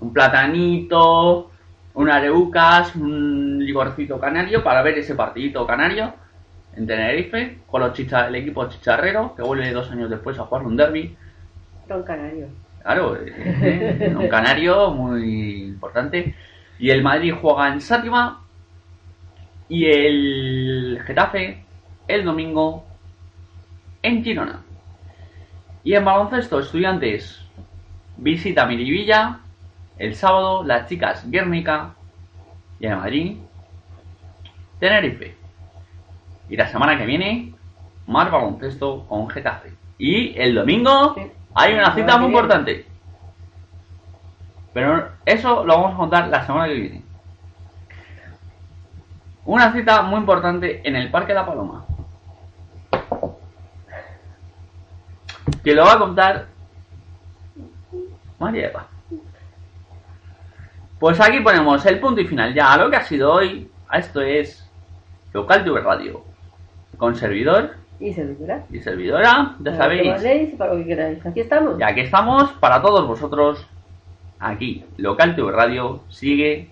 un 0.00 0.12
platanito, 0.12 1.50
un 1.94 2.10
areucas, 2.10 2.96
un 2.96 3.64
liborcito 3.64 4.18
canario, 4.18 4.64
para 4.64 4.82
ver 4.82 4.98
ese 4.98 5.14
partidito 5.14 5.66
canario 5.66 6.14
en 6.76 6.86
Tenerife, 6.86 7.58
con 7.66 7.82
los 7.82 7.92
chicha, 7.92 8.28
el 8.28 8.36
equipo 8.36 8.68
chicharrero, 8.68 9.34
que 9.34 9.42
vuelve 9.42 9.72
dos 9.72 9.90
años 9.90 10.10
después 10.10 10.38
a 10.38 10.44
jugar 10.44 10.64
un 10.64 10.76
derby. 10.76 11.16
Don 11.88 12.02
Canario. 12.02 12.48
Claro, 12.82 13.16
eh, 13.16 14.14
un 14.16 14.28
canario 14.28 14.90
muy 14.90 15.64
importante. 15.64 16.34
Y 16.78 16.90
el 16.90 17.02
Madrid 17.02 17.34
juega 17.40 17.72
en 17.72 17.80
Sátima. 17.80 18.40
Y 19.68 19.86
el 19.86 21.00
Getafe 21.06 21.62
el 22.08 22.24
domingo 22.24 22.84
en 24.02 24.24
Girona. 24.24 24.62
Y 25.84 25.94
en 25.94 26.04
baloncesto, 26.04 26.60
estudiantes 26.60 27.40
visita 28.16 28.66
Miribilla. 28.66 29.40
El 29.98 30.14
sábado, 30.14 30.64
las 30.64 30.88
chicas 30.88 31.28
Guernica. 31.30 31.94
Y 32.80 32.86
en 32.86 32.96
Madrid, 32.96 33.36
Tenerife. 34.80 35.41
Y 36.48 36.56
la 36.56 36.68
semana 36.68 36.98
que 36.98 37.06
viene, 37.06 37.54
más 38.06 38.30
baloncesto 38.30 39.06
con 39.06 39.28
Getafe. 39.30 39.72
Y 39.98 40.38
el 40.38 40.54
domingo 40.54 41.14
Sí. 41.14 41.30
hay 41.54 41.74
una 41.74 41.94
cita 41.94 42.16
muy 42.18 42.26
importante. 42.26 42.86
Pero 44.72 45.08
eso 45.24 45.64
lo 45.64 45.74
vamos 45.74 45.94
a 45.94 45.96
contar 45.96 46.28
la 46.28 46.46
semana 46.46 46.66
que 46.66 46.74
viene. 46.74 47.02
Una 49.44 49.72
cita 49.72 50.02
muy 50.02 50.20
importante 50.20 50.80
en 50.86 50.96
el 50.96 51.10
Parque 51.10 51.34
La 51.34 51.44
Paloma. 51.44 51.84
Que 55.64 55.74
lo 55.74 55.84
va 55.84 55.92
a 55.94 55.98
contar 55.98 56.46
María 58.38 58.68
Eva. 58.68 58.86
Pues 60.98 61.20
aquí 61.20 61.40
ponemos 61.40 61.84
el 61.86 61.98
punto 61.98 62.20
y 62.20 62.26
final 62.26 62.54
ya 62.54 62.72
a 62.72 62.76
lo 62.76 62.88
que 62.90 62.96
ha 62.96 63.02
sido 63.04 63.32
hoy. 63.32 63.68
A 63.88 63.98
esto 63.98 64.20
es 64.20 64.68
Local 65.32 65.64
TV 65.64 65.80
Radio. 65.80 66.24
Con 67.02 67.16
servidor 67.16 67.74
Y 67.98 68.12
servidora. 68.12 68.64
y 68.70 68.78
servidora, 68.78 69.24
ya 69.24 69.34
Para 69.34 69.58
lo 69.58 69.64
que 69.64 69.76
sabéis. 69.76 70.08
mandéis 70.12 70.52
y 70.52 70.56
para 70.56 70.72
lo 70.72 70.78
que 70.78 70.86
queráis. 70.86 71.26
Aquí 71.26 71.40
estamos. 71.40 71.76
Ya 71.76 71.92
que 71.96 72.02
estamos 72.02 72.52
para 72.60 72.80
todos 72.80 73.08
vosotros 73.08 73.66
aquí, 74.38 74.84
Local 74.98 75.34
TV 75.34 75.50
Radio, 75.50 76.00
sigue 76.10 76.70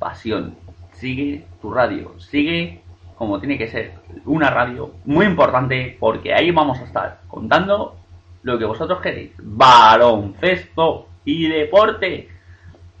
pasión, 0.00 0.56
sigue 0.94 1.44
tu 1.62 1.72
radio, 1.72 2.18
sigue 2.18 2.80
como 3.14 3.38
tiene 3.38 3.58
que 3.58 3.68
ser 3.68 3.92
una 4.24 4.50
radio 4.50 4.90
muy 5.04 5.24
importante 5.26 5.96
porque 6.00 6.34
ahí 6.34 6.50
vamos 6.50 6.80
a 6.80 6.82
estar 6.82 7.20
contando 7.28 7.94
lo 8.42 8.58
que 8.58 8.64
vosotros 8.64 9.00
queréis, 9.00 9.30
baloncesto 9.40 11.06
y 11.24 11.46
deporte, 11.46 12.28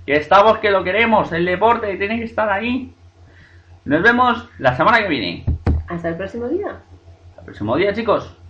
que 0.06 0.14
estamos 0.14 0.58
que 0.58 0.70
lo 0.70 0.84
queremos, 0.84 1.32
el 1.32 1.44
deporte 1.44 1.96
tiene 1.96 2.18
que 2.20 2.26
estar 2.26 2.48
ahí. 2.48 2.94
Nos 3.84 4.02
vemos 4.04 4.48
la 4.60 4.76
semana 4.76 4.98
que 5.02 5.08
viene. 5.08 5.53
Hasta 5.88 6.08
el 6.08 6.16
próximo 6.16 6.48
día. 6.48 6.70
Hasta 7.30 7.40
el 7.40 7.44
próximo 7.44 7.76
día 7.76 7.92
chicos. 7.92 8.43